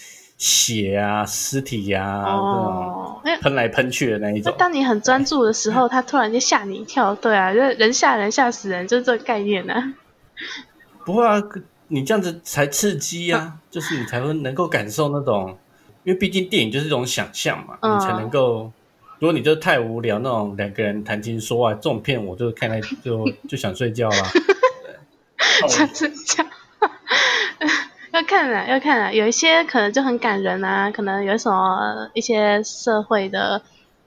[0.46, 4.54] 血啊、尸体啊、哦，那种喷来喷去的那一种。
[4.58, 9.94] 当你很专注的时候，他突然间吓你一跳，对啊，就是人吓人吓死人，就是这个概念呢、啊。
[11.06, 11.42] 不会啊，
[11.88, 15.58] 你这样子才刺激啊，就是你才会能够感受那种，
[16.04, 18.70] 因为毕竟电影就是一种想象嘛，嗯你才能够。
[19.20, 24.18] 如果你就太无聊那种两个人谈情说爱这种片，我就看来就就想睡觉啦。
[25.70, 26.46] 想睡觉。
[28.14, 33.60] 要看啊，要看啊，有一些可能就很感人啊，可能有什么一些社会的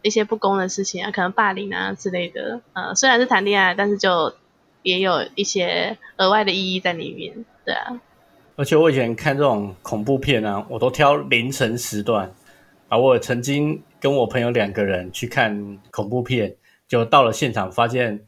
[0.03, 2.61] 一些不公的事情啊，可能霸凌啊之类的。
[2.73, 4.33] 呃，虽然是谈恋爱，但是就
[4.83, 7.45] 也有一些额外的意义在里面。
[7.65, 8.01] 对啊，
[8.55, 12.33] 而且我以前看这种恐怖片啊，我都挑凌晨时段
[12.89, 12.97] 啊。
[12.97, 16.55] 我曾经跟我朋友两个人去看恐怖片，
[16.87, 18.25] 就到了现场发现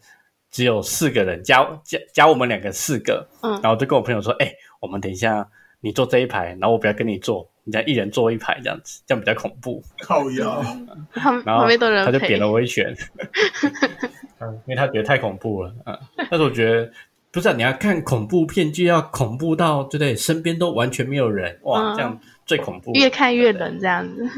[0.51, 5.49] 只有四个人，加加加我们两个四个，嗯然后就跟我朋友说：“哎、我们等一下
[5.81, 9.83] 你坐这一排，然后我不要跟你坐，你家一人坐一排这样子，这样比较恐怖。
[10.01, 10.65] 靠腰，
[11.15, 12.39] 然后旁边都有人他就扁。
[12.41, 12.95] 了我一拳，
[14.41, 15.99] 嗯，因为他觉得太恐怖了，嗯，
[16.31, 16.91] 但是我觉得
[17.31, 20.17] 不是、啊，你要看恐怖片就要恐怖到对不对？
[20.17, 24.29] 身边都完全没有人，哇，嗯这样最恐怖，越看越冷这样子。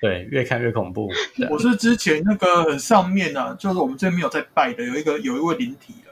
[0.00, 1.10] 对，越看越恐怖，
[1.50, 6.10] 我是之前那个很上面啊，就是我们这边没有在拜的，有一个有一位灵体的，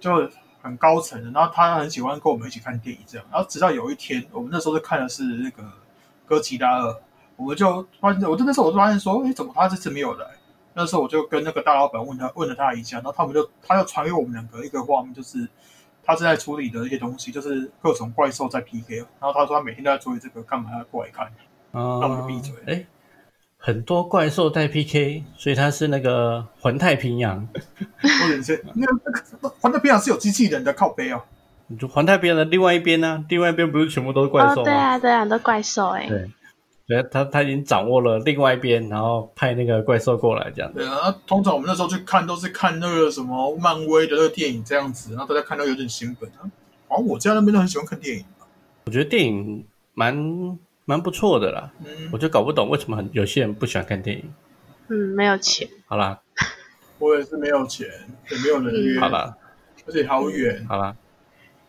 [0.00, 0.30] 就
[0.62, 5.62] 很高层的，然后他很喜欢跟我们一起看电影这样，然后直到有一天，我们那时候是看的是那个
[6.26, 6.96] 哥吉拉二，
[7.36, 10.26] 我们就发现，我就那时候我就发现说，哎，怎么他这次没有来？
[10.72, 15.48] 那时候我就跟那个大老板问他问了他一下，然后他们就他就传给我们两个一个画面，就是
[16.04, 21.26] 他正在处理的一些东西，就是各种怪兽在 PK，然后他说他每天都在处理这个，干嘛要过来看？
[21.72, 22.86] 嗯，那我就闭嘴哎，
[23.62, 27.46] 很多怪兽在 PK，所以它是那个环太平洋，
[28.00, 31.22] 或者是那那个环太平洋是有机器人的靠背哦。
[31.66, 34.64] 你就环太平洋的另外一边呢、另外一边不是全部都是怪哦，兽吗？
[34.64, 36.30] 对啊，对啊，很多怪兽哎、对，
[36.88, 40.78] 所以他他已经掌握了另外一边，然后派那个怪兽过来这样子。
[40.78, 46.48] 对啊，通常我们那时候去看都是看那个什么漫威的那个电影这样子，然后大家看到有点兴奋啊。
[46.88, 48.24] 好像我家那边都很喜欢看电影。
[48.86, 54.24] 我觉得电影蛮蛮不错的啦，嗯我，就搞不懂为什么很有些人不喜欢看电影。
[54.88, 55.68] 嗯，没有钱。
[55.86, 56.20] 好啦，
[56.98, 57.86] 我也是没有钱，
[58.30, 59.36] 也没有人约，好啦，
[59.86, 60.66] 而且好远。
[60.68, 60.96] 好啦，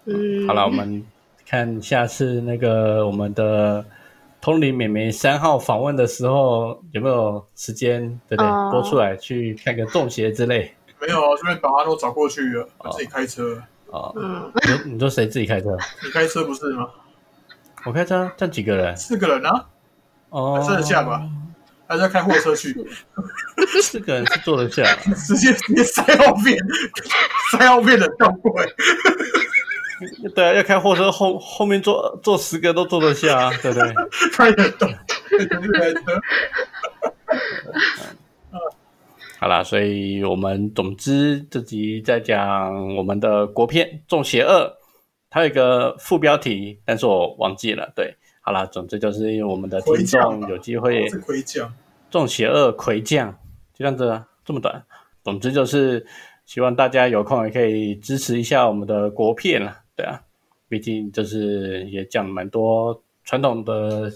[0.05, 1.05] 嗯，好啦，我们
[1.45, 3.86] 看下次那个我们的
[4.41, 8.47] 通灵妹妹三号访问的时候有没有时间，对不对？
[8.47, 10.74] 哦播出来去看个中邪之类。
[10.99, 13.62] 没有啊，顺便把他都找过去了，我自己开车。
[13.88, 14.51] 哦，嗯，
[14.86, 15.78] 你说谁自己开车？
[16.03, 16.89] 你开车不是吗？
[17.86, 18.95] 我开车，这样几个人？
[18.95, 19.65] 四个人啊，
[20.29, 21.21] 哦，还坐得下吧？
[21.88, 22.73] 还是要开货车去，
[23.82, 24.84] 四个人是坐得下。
[25.15, 26.57] 直接直接塞后面，
[27.51, 28.65] 塞后面的倒柜。
[30.34, 33.93] 对啊，要开货车后后面坐坐十个都坐得下啊，对不对？
[34.34, 34.89] 开得动，
[35.29, 36.21] 开车。
[39.39, 44.63] 好啦，所以我们总之这集在讲我们的国片《中邪二》，
[45.32, 47.91] 它有一个副标题，但是我忘记了。
[47.95, 51.07] 对，好了，总之就是因为我们的听众有机会
[52.09, 53.32] 中邪恶》魁将，
[53.73, 54.27] 就这样子啊。
[54.43, 54.84] 这么短。
[55.23, 56.05] 总之就是
[56.45, 60.21] 希望大家有空也可以支持一下我们的国片了，对啊，
[60.67, 64.11] 毕竟就是也讲蛮多传统的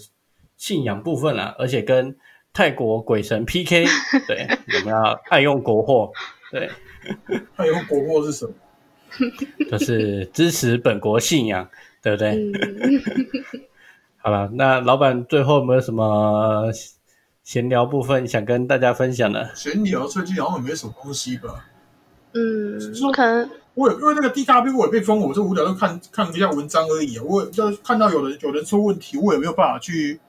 [0.58, 2.18] 信仰部分啦，而且跟
[2.52, 3.86] 泰国鬼神 PK，
[4.28, 4.48] 对，
[4.82, 6.12] 我们要爱用国货，
[6.52, 6.70] 对，
[7.56, 8.54] 爱用国货是什么？
[9.70, 11.68] 就是支持本国信仰，
[12.02, 12.32] 对不对？
[12.32, 12.54] 嗯，
[14.18, 16.72] 好了，那老板最后有没有什么
[17.44, 19.50] 闲聊部分想跟大家分享的？
[19.56, 21.66] 闲聊最近好像也没什么东西吧。
[22.34, 22.80] 嗯，
[23.14, 27.24] 可能我也因为那个 D 卡 B 我也被封，我就无聊就看看一下文章而已啊。
[27.26, 30.20] 我也就看到有人有人出问题，我也没有办法去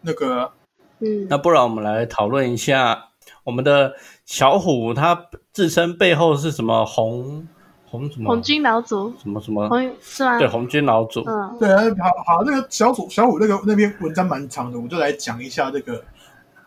[0.00, 0.50] 那个
[0.98, 3.10] 嗯那不然我们来讨论一下
[3.44, 7.46] 我们的小虎，他自身背后是什么红
[7.92, 9.68] 红什么红军老祖什么什么？
[9.68, 10.38] 红是吗？
[10.38, 11.22] 对，红军老祖。
[11.26, 16.02] 嗯对啊，好好，那个小虎小虎那个那篇文章蛮长的，我就来讲一下这个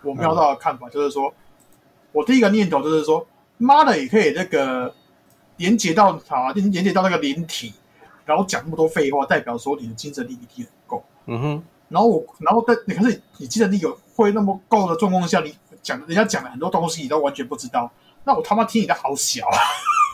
[0.04, 1.34] 我瞄到的看法，就是说
[2.12, 3.26] 我第一个念头就是说，
[3.58, 4.94] 妈的也可以那个
[5.58, 7.74] 连接到好连连接到那个灵体，
[8.24, 11.04] 然后讲那么多废话，代表说你的精神力一定很够。
[11.26, 17.92] 嗯哼，然后我，然后但你可是你精神力有会那么够的状况下，你讲人家讲了很多东西，你都完全不知道，
[18.26, 19.58] 那我他妈听你的好小啊！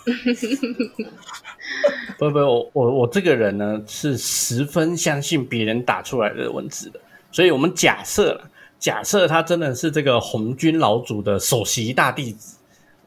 [2.18, 6.99] 不不，我我我这个人呢是十分相信别人打出来的文字的，
[7.32, 12.58] 所以我们假设了，假设他真的是这个红军老祖的首席大弟子，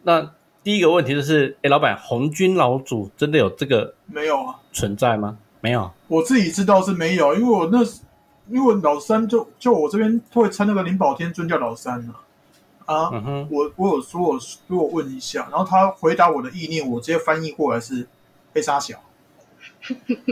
[0.03, 0.33] 那
[0.63, 5.37] 第一个问题就是，哎，老板，红军老祖真的有这个没有啊，存在吗？
[5.61, 5.91] 没有。
[6.09, 7.79] 我自己知道是没有，因为我那
[8.49, 12.21] 因为老三就就我这边会称那个灵宝天尊叫老三啊。
[12.87, 13.11] 啊，
[13.51, 18.07] 我我有说我如果问一下，然后他回答我的意念，我直接翻译过来是
[18.53, 19.03] 被杀小。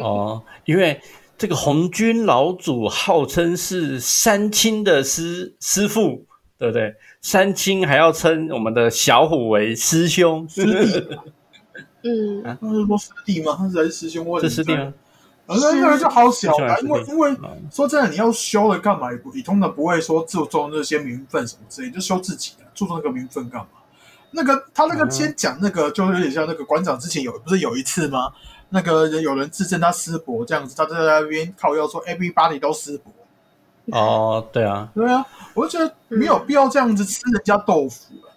[0.02, 1.00] 哦，因为
[1.38, 6.26] 这个红军老祖号称是三清的师师傅，
[6.58, 6.94] 对不对？
[7.20, 11.18] 三清还要称我们的小虎为师兄，师弟，
[12.02, 13.54] 嗯他是说师弟吗？
[13.56, 14.26] 他是还是师兄？
[14.26, 14.92] 我也不知道这师弟吗？
[15.46, 19.10] 反正那个就好小啊，因为因为嗯说真的，你要修了干嘛？
[19.10, 23.68] 也不，你通常不会说注重那些名分什么之类，就修自己的，注重那个名分干嘛？
[24.30, 28.32] 那个他那个嗯先讲那个，就有点像那个馆长之前有不是有一次吗？
[28.70, 33.12] 那个人有人自称他师伯这样子，他就在那边靠腰说 everybody 都师伯。
[33.86, 38.32] 哦，对啊，对啊，我就觉得没有必要这样子吃人家豆腐了。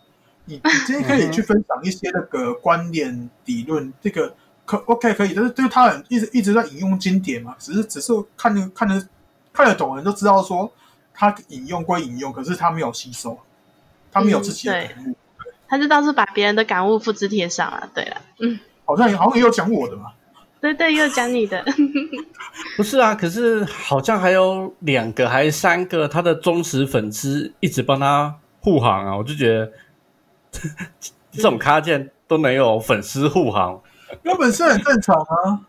[0.45, 4.35] 你你今天可以去分享一些那个观念理论，这个
[4.65, 9.07] 可 OK 可以，但是就是他很一直一直在引用经典嘛，只是只是看得看得
[9.53, 10.71] 看得懂的人都知道说
[11.13, 13.37] 他引用归引用，可是他没有吸收，
[14.11, 15.15] 他没有自己的嗯感悟，
[15.67, 17.89] 他就倒是把别人的感悟复制贴上了。
[17.93, 20.11] 对了，嗯，好像好像也有讲我的嘛。
[20.61, 21.63] 对对，又讲你的，
[22.75, 29.71] 不是啊，可是好像还有两个还是三个他的忠实粉丝一直帮他护航啊，我就觉得
[31.31, 33.79] 这种咖件都能有粉丝护航，
[34.23, 35.61] 根本是很正常啊。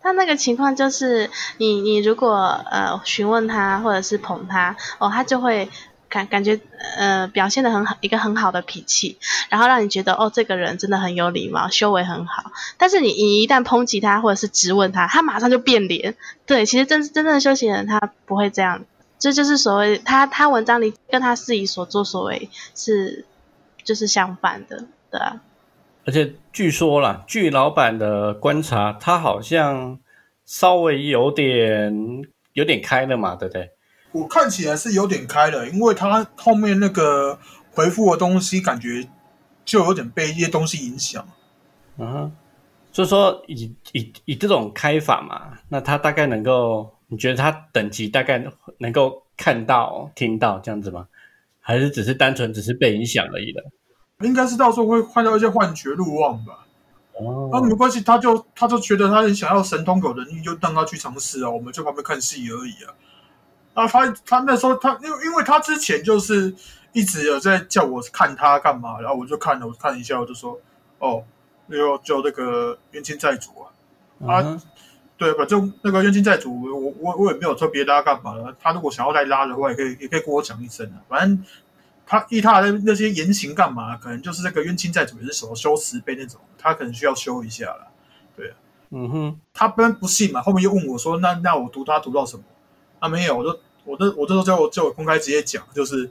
[0.00, 2.34] 他那个情况就是你你如果
[2.70, 5.70] 呃询问他或者是捧他哦，他就会
[6.08, 6.60] 感感觉
[6.98, 9.16] 呃表现的很好，一个很好的脾气，
[9.48, 12.50] 然后让你觉得哦这个人真的很有礼貌，修为很好。
[12.78, 16.16] 但是你你一旦抨击他或者是质问他，他马上就变脸。
[16.46, 18.84] 对，其实真真正的修行人他不会这样，
[19.20, 23.24] 这就是所谓他他文章里跟他自己所作所为是
[23.84, 25.40] 就是相反的，对啊。
[26.04, 29.98] 而且据说啦，据老板的观察，他好像
[30.44, 32.22] 稍微有点
[32.54, 33.70] 有点开了嘛，对不对？
[34.12, 37.38] 我看起来是有点开了，因为他后面那个
[37.70, 39.08] 回复的东西，感觉
[39.64, 41.26] 就有点被一些东西影响。
[41.98, 42.32] 嗯哼，
[42.92, 48.44] 所以说以以以这种开法嘛，那他大概能够，你觉得他等级大概
[48.78, 51.06] 能够看到、听到这样子吗？
[51.60, 53.62] 还是只是单纯只是被影响而已的？
[54.22, 56.60] 应该是到时候会看到一些幻觉、路望吧。
[57.14, 62.94] 哦那、没关系，他就他就觉得他很想要神通有能力，就让他去尝试啊，我们就旁边看戏而已啊。
[63.74, 66.54] 啊，他他那时候他因为因为他之前就是
[66.92, 70.58] 一直有在叫我看他干嘛，然后我就看了，我看一下，我就说
[70.98, 71.22] 哦，
[71.70, 73.50] 就就那个冤亲债主
[74.26, 74.62] 啊，啊
[75.18, 78.56] 对，反正那个冤亲债主，我我我也没有特别拉干嘛的。
[78.60, 80.98] 他如果想要再拉的话，也可以也可以跟我讲一声啊。
[81.08, 81.44] 反正
[82.12, 87.88] 他依他的那些言行干嘛，可能就是这个冤亲债主也是什么修慈悲那种，他可能需要修一下了。
[88.36, 88.52] 对
[88.90, 92.42] 嗯哼，他不然不信嘛，后面又问我说：“那那我读他读到什么？”
[93.00, 96.10] 啊，没有，我就我这我这时候就就公开直接讲，就是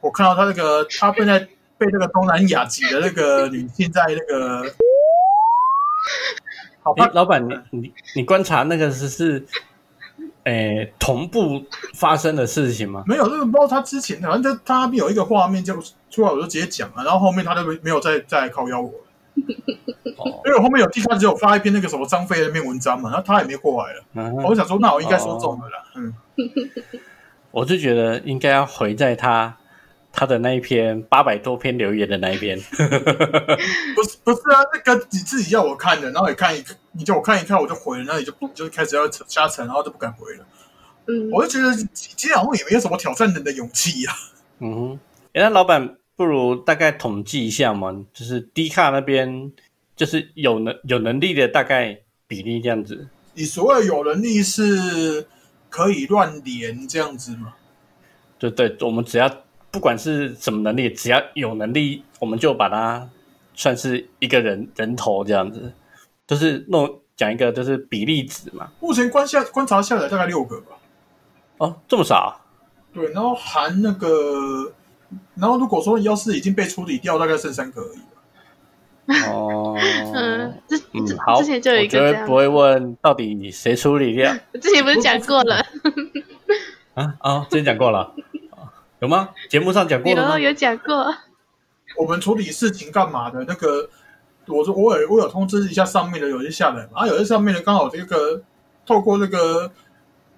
[0.00, 1.38] 我看到他那个他被在
[1.78, 4.64] 被那个东南亚籍的那个女性在那个，
[6.82, 9.46] 好，吧，老板，你你你观察那个是是
[10.44, 11.62] 诶同步
[11.94, 13.02] 发生的事情吗？
[13.06, 15.74] 没有，就是包括他之前好像就他那边有一个画面就
[16.10, 18.92] 出来，我就直接讲了，然后后面他就没没有再再靠邀我
[19.36, 26.14] 因为我后面有地方只有发一篇那个什么张飞的那篇文章嘛，然后他也没过来了，嗯我想说那我应该说中了啦，嗯，
[27.50, 29.56] 我就觉得应该要回在他
[30.12, 32.56] 他的那一篇八百多篇留言的那一边。
[33.96, 36.62] 不是不是啊，那个你自己要我看的，然后也看一
[36.96, 40.46] 你叫我看一看我就回了，然后你就你就开始要下沉，然后就不敢回了，
[41.06, 44.12] 嗯，我就觉得今天好像也没有什么挑战人的勇气呀、
[44.60, 45.00] 嗯哼，
[45.32, 49.52] 诶那老板不如大概统计一下嘛，就是低卡那边
[49.96, 53.08] 就是有能有能力的大概比例这样子。
[53.34, 55.26] 你所谓有能力是
[55.68, 57.54] 可以乱连这样子吗？
[58.38, 59.28] 对对，我们只要
[59.72, 63.10] 不管是什么能力，只要有能力，我们就把它
[63.54, 65.72] 算是一个人人头这样子，
[66.26, 68.68] 就是弄讲一个就是比例值嘛。
[68.80, 70.76] 目前观下观察下来大概六个吧。
[71.58, 72.30] 哦，这么少啊、
[72.92, 74.72] 对，然后含那个，
[75.36, 77.98] 然后如果说要是已经被处理掉，大概剩三个而已。
[79.28, 79.76] 哦，
[80.14, 85.56] 嗯，之前就有一个这样不，会问到底谁处理掉 之前不是讲过了，
[86.94, 88.14] 啊啊，之前讲过了，
[88.50, 89.28] 啊有吗？
[89.48, 90.48] 节目上讲过了吗有？
[90.48, 91.14] 有讲过，
[91.98, 93.44] 我们处理事情干嘛的？
[93.46, 93.88] 那个，
[94.46, 98.42] 我说我有我有通知一下上面的，有些下来嘛，啊，有些上面的刚好这个
[98.86, 99.70] 透过那个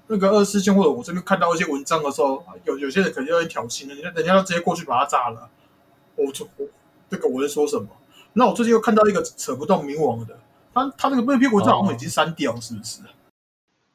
[0.07, 5.49] 那个二师兄或者我这边看到一些文章的时候，有有些人可能有点挑衅，人家人家要直接过去把他炸了。
[6.15, 6.67] 我就我
[7.11, 7.89] 这个我在说什么？
[8.35, 10.39] 那我最近又看到一个扯不动冥王的，
[10.73, 13.01] 他他那个那篇文章好像已经删掉，是不是？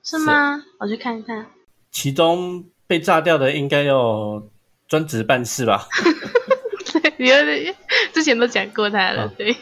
[0.04, 0.64] 是吗？
[0.80, 1.46] 我去看一看。
[1.92, 4.50] 其中被炸掉的应该有
[4.88, 5.88] 专职办事吧？
[6.92, 7.76] 对，你有点
[8.14, 9.56] 之前都讲过他了，啊对，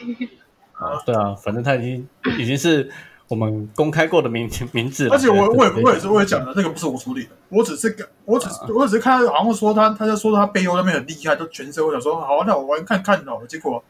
[0.79, 2.07] 啊，对啊，反正他已经
[2.39, 2.89] 已经是
[3.27, 5.13] 我们公开过的名名字了。
[5.13, 13.83] 而且我我也我也是我也讲了，那个不是我处理的，我只是跟我只是我只是看到好像说他他就说他背后那边很厉害，就全身我想说好，啊那我玩看看好了，结果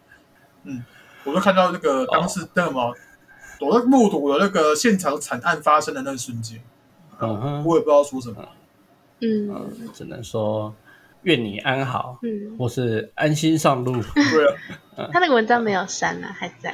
[0.64, 0.84] 嗯，
[1.24, 2.92] 我就看到那个当时那个嘛，
[3.62, 6.60] 我在目睹了那个现场惨案发生的那个瞬间，
[7.20, 8.38] 嗯哼，我也不知道说什么。
[9.22, 10.74] 嗯嗯，只能说
[11.24, 13.92] 愿你安好，嗯，或是安心上路。
[13.92, 14.56] 对啊，
[15.14, 16.72] 他那个文章没有删啊，还在。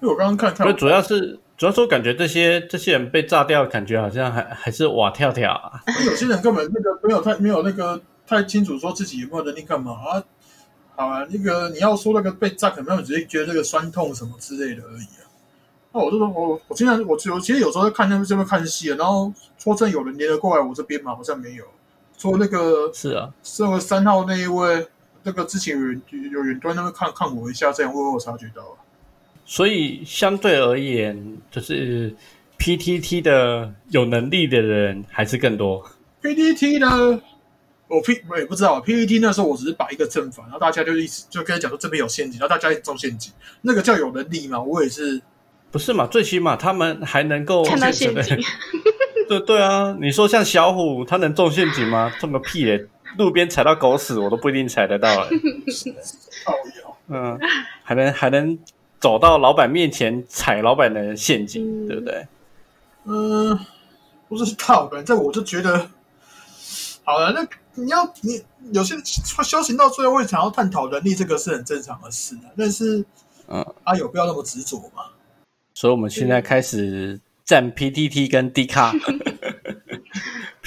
[0.00, 5.82] 因为我刚刚看看不，主要是主要是我感觉这些这些人被炸掉，感觉好像还还是瓦跳跳啊。
[6.06, 10.22] 有些人根本那个没有太没有那个太清楚说自己有没有能力干嘛啊。
[10.96, 15.28] 好啊，那个你要说那个被炸，可能他们只是觉得这个酸痛什么之类的而已啊。
[15.92, 21.64] 那我就说，我我经常我我其实有时候在看那边这边看戏啊，然后说真有人连得过来我这边嘛，好像没有。
[22.16, 24.86] 说那个是啊，身为三号那一位，
[25.22, 26.00] 那个之前有人
[26.32, 28.76] 有远端那边看看我一下，这样我有察觉到啊。
[29.44, 32.14] 所以相对而言，就是
[32.58, 35.84] PTT 的有能力的人还是更多。
[36.22, 37.20] PTT 呢，
[37.88, 44.60] 我 P 我也不知道 PPT 那时候我只是摆一个正反，然后大家就一直就跟他讲说这边有陷阱，然后大家一直中陷阱，那个叫有能力嘛？
[44.62, 45.20] 我也是，
[45.72, 46.06] 不是嘛？
[46.06, 48.38] 最起码他们还能够看到陷阱，
[49.28, 52.12] 对对啊，你说像小虎，他能中陷阱吗？
[52.20, 52.86] 中个屁嘞！
[53.18, 55.26] 路边踩到狗屎，我都不一定踩得到。
[57.08, 57.38] 嗯，
[57.82, 58.58] 还能还能
[59.00, 62.26] 走到老板面前踩老板的陷阱，嗯对不对？
[63.04, 63.58] 嗯，
[64.28, 65.90] 不知道，反正我就觉得，
[67.04, 68.42] 好了，那你要你
[68.72, 72.52] 有些修行到最后会想要探讨能力，这个是很正常的事啊。
[72.56, 73.04] 但是，
[73.48, 75.04] 嗯，啊，有必要那么执着吗？
[75.74, 78.92] 所以我们现在开始站 PTT 跟 D 卡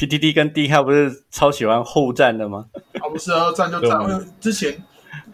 [0.07, 2.65] ，PTT 跟 D 卡不是超喜欢互战的吗？
[2.99, 4.03] 啊，不是啊，站就站。
[4.03, 4.83] 对因为之前，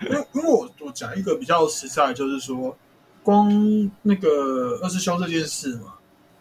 [0.02, 2.76] 因为因为我我讲一个比较实在，就是说，
[3.24, 3.50] 光
[4.04, 5.96] 那个二师兄这件事嘛，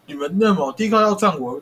[0.06, 1.60] 你们那么第一个要站我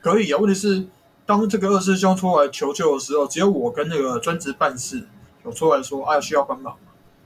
[0.00, 0.86] 可以啊，问题是
[1.24, 5.06] 当这个二师兄出来求救的时候，只有我跟那个专职办事
[5.44, 6.76] 有出来说，啊需要帮忙，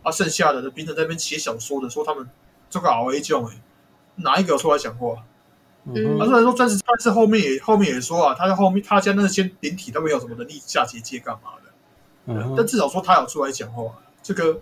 [0.02, 2.28] 啊剩下的平常在那边写小说的说他们
[2.70, 3.60] 这个熬 A 救哎，
[4.16, 5.24] 哪一个有出来讲话？
[5.94, 11.72] 嗯他虽然说钻石，但是后面也后面也说啊，他在后面他家那些灵体都没有什么能力下结界干嘛的。
[12.26, 13.84] 嗯但至少说他有出来讲话，
[14.22, 14.60] 这个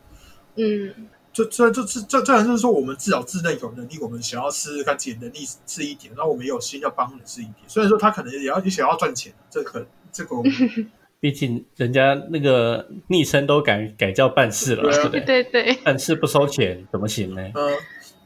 [0.56, 7.56] 嗯这这这这这这然就是说我们至少自认有能力，我们想要试试看自己的能力是一点，然后我们也有心要帮人是一点。
[7.66, 10.52] 虽然说他可能也要也想要赚钱，这个这个我们
[11.18, 15.44] 毕竟人家那个昵称都改改叫办事了，对啊对不对对？
[15.44, 17.42] 对对，办事不收钱怎么行呢？
[17.54, 17.70] 呃，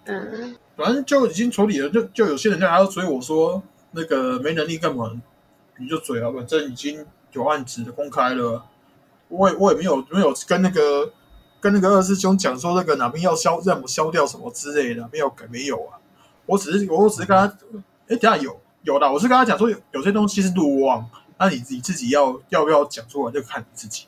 [0.09, 0.57] 嗯。
[0.77, 5.11] 反正就已经处理了，就就有些人家还要追我说那个没能力干嘛，
[5.77, 8.65] 你就追啊，反正已经有案子的公开了，
[9.29, 11.13] 我也我也没有没有跟那个
[11.61, 15.99] 跟那个二师兄讲说那个哪边要消让我消掉什么之类的，没有没有啊，
[16.47, 17.45] 我只是我只是跟他，
[18.07, 21.05] 哎，等下有有的，我是跟他讲说有有些东西是路望，
[21.39, 24.07] 那你你自己要要不要讲出来，就看你自己，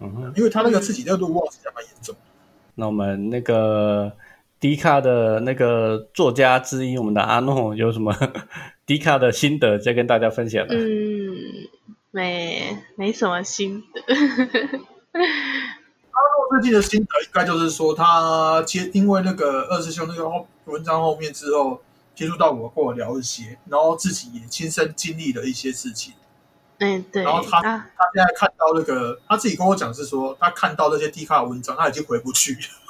[0.00, 2.20] 嗯，因为他那个自己的路望是蛮严重的。
[2.74, 4.12] 那我们那个
[4.58, 8.14] 迪卡的那个作家之一，我们的阿诺有什么
[8.86, 10.74] 迪卡的心得，再跟大家分享吧。
[10.74, 11.36] 嗯，
[12.10, 14.00] 没没什么心得。
[15.12, 21.80] 阿诺最近的心得应该就是说，他接因为那个二师兄那个后文章后面之后，
[22.14, 26.14] 接触到我，跟我聊一些，然后自己也亲身经历了一些事情。
[26.78, 27.22] 嗯，对。
[27.22, 32.85] 然后他啊，他现在看到那个，他自己跟我讲是说，他看到那些低卡的文章，他已经回不去了。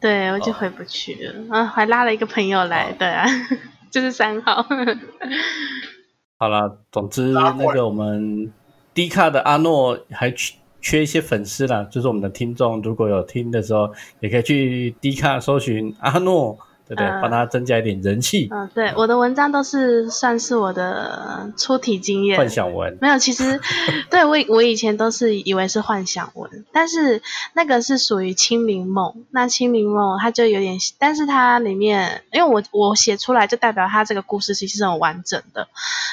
[0.00, 1.34] 对我就回不去了。
[1.50, 3.26] 啊，还拉了一个朋友来，对啊，
[3.90, 4.64] 就是三号。
[6.38, 8.52] 好了，总之那个我们
[8.92, 13.90] 低卡的阿诺还缺缺一些粉丝啦，就是我们的听众如果有听的时候，
[14.20, 16.56] 也可以去低卡搜寻阿诺，
[16.88, 17.06] 对不对？
[17.06, 18.48] 嗯帮他增加一点人气。
[18.50, 22.36] 嗯，对，我的文章都是算是我的出题经验。
[22.36, 23.60] 幻想文，没有，其实
[24.10, 27.22] 对我以我以前都是以为是幻想文，但是
[27.54, 29.24] 那个是属于清明梦。
[29.30, 35.68] 那清明梦它就有点，但是它里面，因为我我写出来就代表它这个故事其实是很完整的。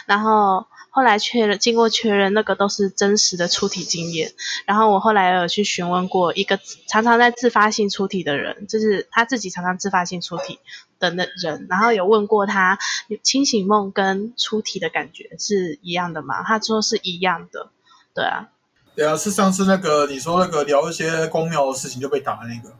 [0.05, 0.65] 然后
[0.95, 4.31] 后来确认，经过确认，那个都是真实的出题经验。
[4.67, 10.59] 然后我后来有去询问过一个常常在自发性出题的人，就是他自己常常自发性出题
[10.99, 12.77] 的那人，然后有问过他，
[13.23, 16.43] 清醒梦跟出题的感觉是一样的吗？
[16.43, 17.71] 他说是一样的，
[18.13, 18.49] 对啊，
[18.95, 22.71] 对啊，是上次那个你说那个聊一些公庙的事情就被打的那个。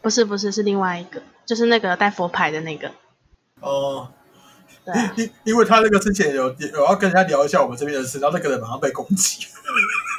[0.00, 2.90] 不是不是是另外一个，就是那个带佛牌的那个，
[3.60, 4.10] 哦、
[4.84, 9.46] 对啊，因 因为他那个之前有有要跟人家聊一下我们这边的事，然后那个人马上被攻击。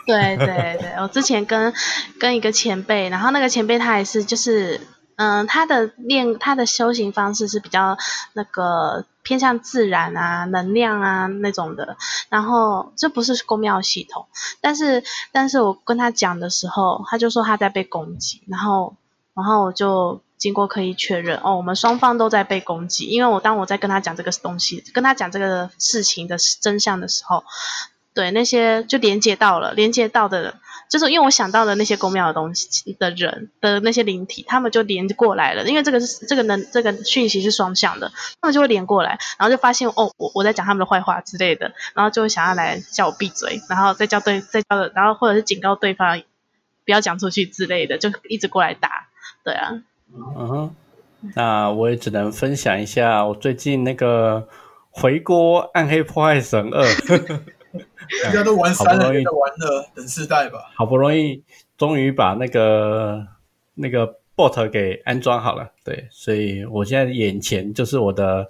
[0.05, 1.73] 对对对，我之前跟
[2.19, 4.81] 跟一个前辈，然后那个前辈他也是就是，
[5.15, 7.97] 嗯，他的练他的修行方式是比较
[8.33, 11.95] 那个偏向自然啊、能量啊那种的，
[12.29, 14.25] 然后这不是公庙系统，
[14.59, 18.95] 但是但是我跟他讲的时候，他就说他在被攻击，然后
[19.35, 27.45] 然后我就经过刻意确认，哦，我们双方都在被攻击，因为我当我在跟他讲这个东西，跟他讲这个事情的真相的时候，
[28.13, 46.21] 对那些就连接到了，连接到的，就是因为我想到的那些公庙的东西的人的那些灵体，他们就连过来了，因为这个是这个能这个讯息是双向的，他们就会连过来，然后就发现哦，我我在讲他们的坏话之类的，然后就会想要来叫我闭嘴，然后再叫对再叫，然后或者是警告对方
[46.85, 49.07] 不要讲出去之类的，就一直过来打，
[49.45, 49.81] 对啊，
[50.15, 50.75] 嗯哼，
[51.35, 54.47] 那我也只能分享一下我最近那个
[54.91, 56.83] 回锅《暗黑破坏神二》，
[58.23, 60.59] 大家都玩三了，好不容易你在玩了，等世代吧。
[60.75, 61.43] 好不容易
[61.77, 63.25] 终于把那个
[63.73, 68.47] 那个 bot 给安装好了，对，所以我现在眼前就是我的，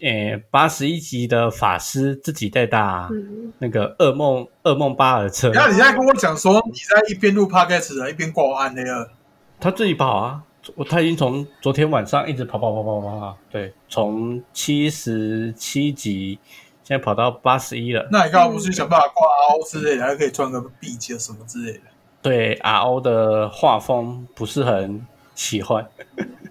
[0.00, 9.10] 诶，八十一级的法师自己在打嗯，那个噩梦噩梦巴尔车，然后你现在跟我讲说你在一边录 podcast 的一边挂我暗那个，
[9.62, 10.42] 他自己跑啊，
[10.74, 16.38] 我他已经从昨天晚上一直跑跑跑跑跑跑，对，从七十七级
[16.82, 18.08] 现在跑到八十一了。
[18.10, 21.80] 那你干嘛不去想办法挂 RO 之类的，还可以赚个币节什么之类的？
[22.20, 25.88] 对 RO 的画风不是很喜欢，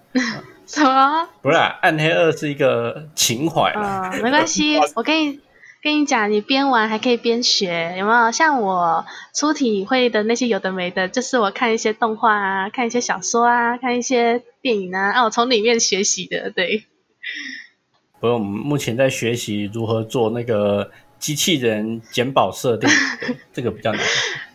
[0.66, 1.28] 什么？
[1.42, 4.10] 不是、啊、暗黑二是一个情怀啦。
[4.12, 5.38] 嗯，没关系， 我跟你
[5.82, 8.30] 跟你讲，你边玩还可以边学，有没有？
[8.30, 9.04] 像我
[9.34, 16.84] 出体会的那些有的没的，就是我看一些动画啊，看一些小说啊，看一些电影啊，啊，我从里面学习的，对。
[18.20, 22.88] 不用我们目前在学习如何做那个机器人减保设定，
[23.20, 24.00] 对， 这个比较难。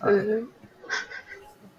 [0.04, 0.48] 嗯，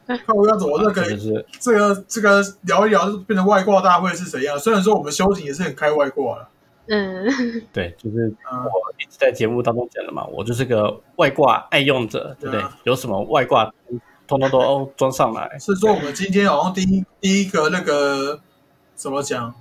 [0.07, 4.59] 看我要怎么那个这就是这个这个聊一聊，变成外挂大会是怎样？
[4.59, 6.51] 虽然说我们修行也是很开外挂了，
[6.89, 7.25] 嗯，
[7.73, 12.79] 对，就是嗯，我一直在节目当中讲的嘛，我就是个外挂爱用者，对不对对啊？
[12.85, 13.73] 有什么外挂，
[14.27, 15.59] 通通都 装上来。
[15.59, 18.41] 是说我们今天好像第一第一个那个
[18.95, 19.55] 怎么讲，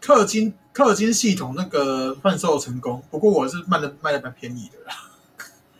[0.00, 4.94] 氪金氪金系统那个贩售成功，不过我是卖的卖的蛮便宜的啦。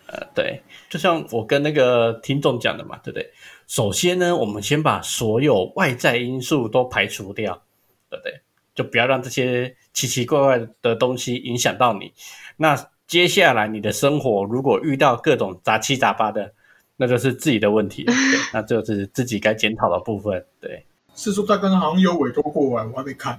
[0.06, 3.30] 呃，对，就像我跟那个听众讲的嘛，对不对？
[3.66, 7.62] 首先呢，我们先把所有外在因素都排除掉，
[8.10, 8.40] 对不对？
[8.74, 12.12] 就不要让这些奇奇怪怪的东西影响到你。
[12.56, 16.54] 那接下来你的生活如果遇到各种杂七杂八的，
[16.96, 23.38] 那就是自己的问题了， 对，那就是自己该检讨的部分，对是说他刚刚好像有委托过来，我还没看。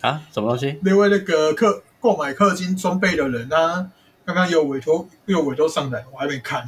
[0.00, 0.78] 啊，什么东西？
[0.82, 3.90] 另外那个氪购买氪金装备的人，啊
[4.26, 6.66] 刚刚有委托有委托上来，我还没看。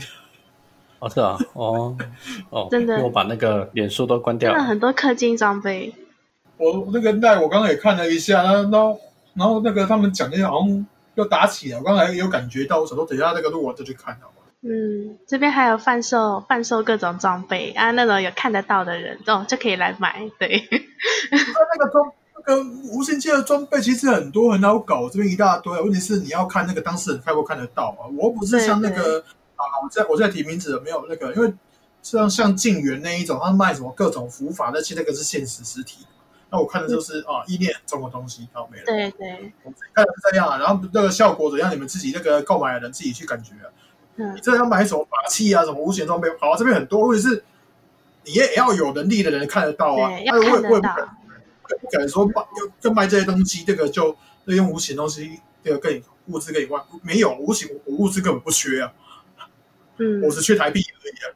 [0.98, 1.94] 哦，是啊，哦
[2.48, 4.56] 哦， 真的我把那个脸书都关掉了。
[4.56, 5.92] 真的很多氪金装备，
[6.58, 9.00] 我那个赖我刚刚也看了一下，然后
[9.34, 14.34] 然后那个他们讲那些好像又打起来，我刚才有感觉到，我想说等一下那个录完再去看好吧。
[14.62, 20.28] 嗯，这边还有贩售贩售各种装备啊，那种有看得到的人哦就可以来买。
[20.38, 20.66] 对，
[21.30, 25.78] 那那个装那个无线界的装备其实很多很好搞，这边一大堆。
[25.80, 28.08] 问题是你要看那个当事人看不看得到啊。
[28.18, 29.20] 我不是像那个
[29.56, 31.52] 啊，我在我在提名字没有那个，因为
[32.02, 36.06] 像像晋元那一种，他卖什么各种符法，那些那个是现实实体。
[36.50, 38.84] 那我看的就是啊，意念很重的东西，好没了。
[38.86, 43.68] 对对，我自己看的是这样啊，然后那个效果怎样，你们自己那个购买的人自己去感觉啊。
[44.16, 47.44] 嗯你，这要买什么法器啊，什么无形装备，好、啊，这边很多，问题是
[48.24, 50.08] 你也要有能力的人看得到啊。
[50.08, 52.08] 我看得到也我也不敢，。
[52.08, 54.16] 说卖要就卖这些东西，这个就
[54.46, 58.92] 就用无形东西，这个跟你物资跟你换，没有无形，我物资根本不缺啊，
[59.98, 61.34] 嗯我，只缺台币而已啊。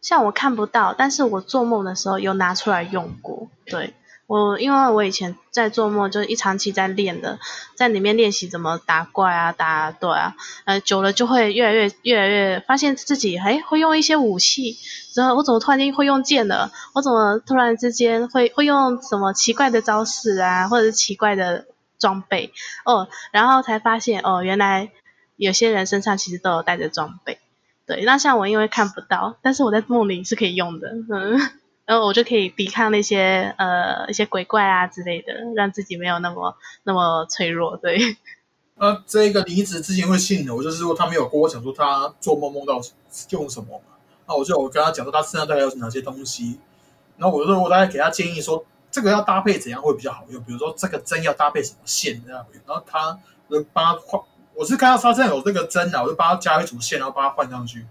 [0.00, 3.48] 像我看不到，但是我做梦的时候有拿出来用过。
[3.66, 3.94] 对
[4.32, 7.38] 我，因为我以前在做梦，就是一长期在练的，
[7.74, 10.34] 在里面练习怎么打怪啊、打对啊，
[10.64, 14.78] 呃，久了就会越来越、越来越发现自己哎会用一些武器，
[15.14, 16.72] 然后我怎么突然间会用剑了？
[16.94, 21.66] 我怎么突然之间会会用什么奇怪的招式啊，或者是奇怪的
[21.98, 22.54] 装备
[22.86, 23.08] 哦？
[23.32, 24.90] 然后才发现哦，原来
[25.36, 27.38] 有些人身上其实都有带着装备。
[27.84, 31.38] 对，那像我因为看不到，但是我在梦里是可以用的，嗯，
[31.92, 37.76] 然后我就可以抵抗那些呃一些鬼怪啊之类的，让自己没有那么那么脆弱。
[37.76, 37.98] 对，
[38.80, 42.80] 那这个离职之前会信的，我就是说他没有跟我讲说他做梦梦到
[43.28, 43.94] 用什么嘛，
[44.26, 46.58] 那我就我跟他讲说他身上大概有哪些东西，
[47.18, 54.18] 然后我就说我大概给他建议说这个要搭配怎样会比较好用，比如说这个针要搭配什么线这样，然后他我就帮他换，
[54.54, 57.84] 我是看到他身上有这个针啊，我就帮他加一组线，然后帮他换上去，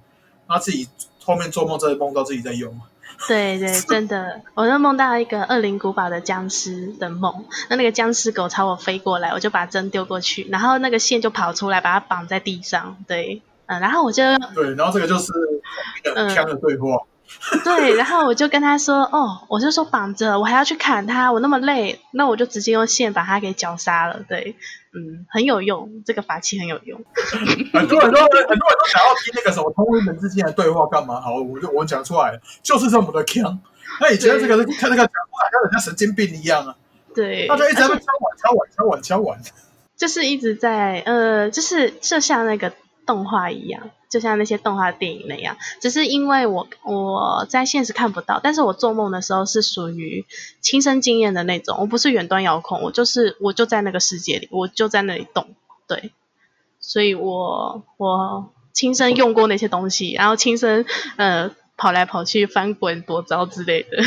[0.47, 0.89] 他自己
[1.23, 2.81] 后面做梦真的梦到自己在用。
[3.27, 12.97] 对对， 真的，我就梦到一个恶灵古堡的僵尸的梦，那那个僵尸狗朝我飞过来，我就把针丢过去，然后那个线就跑出来，把它绑在地上。
[13.07, 14.23] 对，嗯，然后我就
[14.55, 15.31] 对，然后这个就是
[16.03, 16.97] 很嗯强的对话。
[17.63, 24.21] 对，然后我就跟他说，哦，我就说绑着，我还要去砍它，我那么累，那我就直接用线把它给绞杀了。
[24.27, 24.55] 对，
[24.93, 27.03] 嗯，很有用，这个法器很有用。
[27.73, 31.19] 很多人都很多人都想要听那个什么同人之间的对话干嘛？
[31.19, 33.59] 好，我就我讲出来，就是这么的强。
[33.99, 36.75] 那你觉得这个是看那个讲话像人家神经病一样啊？
[37.13, 37.99] 对，他就一直在敲碗
[38.37, 39.39] 敲碗敲碗敲碗。
[39.97, 42.71] 就是一直在呃，就是就像那个
[43.05, 50.25] 动画一样，就像那些动画电影那样，只是因为我我在现实看不到，但是我做梦的时候是属于
[50.59, 55.55] 亲身经验的那种，我不是远端遥控，我就是我就在那个世界里，我就在那里动，
[55.87, 56.11] 对，
[56.81, 60.85] 所以我我亲身用过那些东西，然后亲身
[61.15, 63.97] 呃跑来跑去翻滚躲招之类的，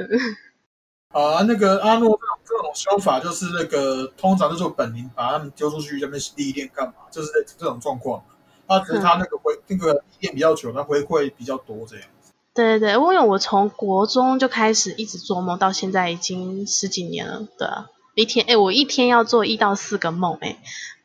[1.12, 6.94] 啊，那个阿诺这种这种修法，就是那个通常就是本灵把他们丢出去这边历练干嘛？
[7.10, 7.28] 就是
[7.58, 8.24] 这种状况。
[8.66, 12.06] 他只是他那个回那个历练比较久，他回馈比较多这样。
[12.54, 20.58] 对对对，因为我从国中就开始一直做梦，到现在已经十几年了，对啊，一天哎，我一天要做一到四个梦，哎，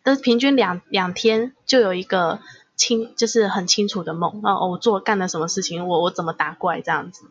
[0.04, 2.40] 但是平均两两天就有一个
[2.76, 7.26] 清，就是很清楚的梦，然后我做干了什么事情，我我怎么打怪这样子，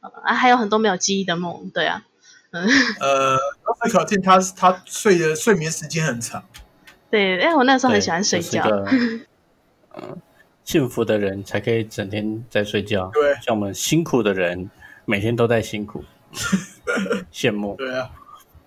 [0.00, 2.04] 啊，还有很多没有记忆的梦，对啊，
[2.52, 2.68] 嗯，
[3.00, 6.44] 呃，由此可见他他睡的睡眠时间很长。
[7.10, 8.62] 对，哎，我那时候很喜欢睡觉，
[10.64, 14.68] 幸福的人才可以整天在睡觉，对像我们辛苦的人
[15.04, 17.74] 每天都在辛苦，嗯 羡慕。
[17.76, 18.10] 对啊，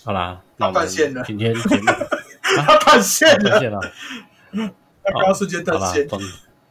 [0.04, 1.92] 好啦，那我们今天节目
[2.66, 3.80] 他断线了，断线了，
[5.04, 6.08] 他刚刚瞬间断线。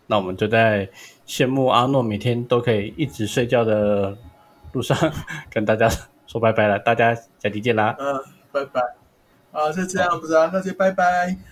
[0.07, 0.89] 那我们就在
[1.27, 4.17] 羡慕阿诺每天都可以一直睡觉的
[4.73, 4.97] 路上
[5.51, 5.89] 跟大家
[6.27, 7.95] 说拜拜了，大家下期见啦。
[7.99, 8.19] 嗯，
[8.51, 8.81] 拜拜。
[9.53, 11.37] 啊，是这样子啊，那就拜拜。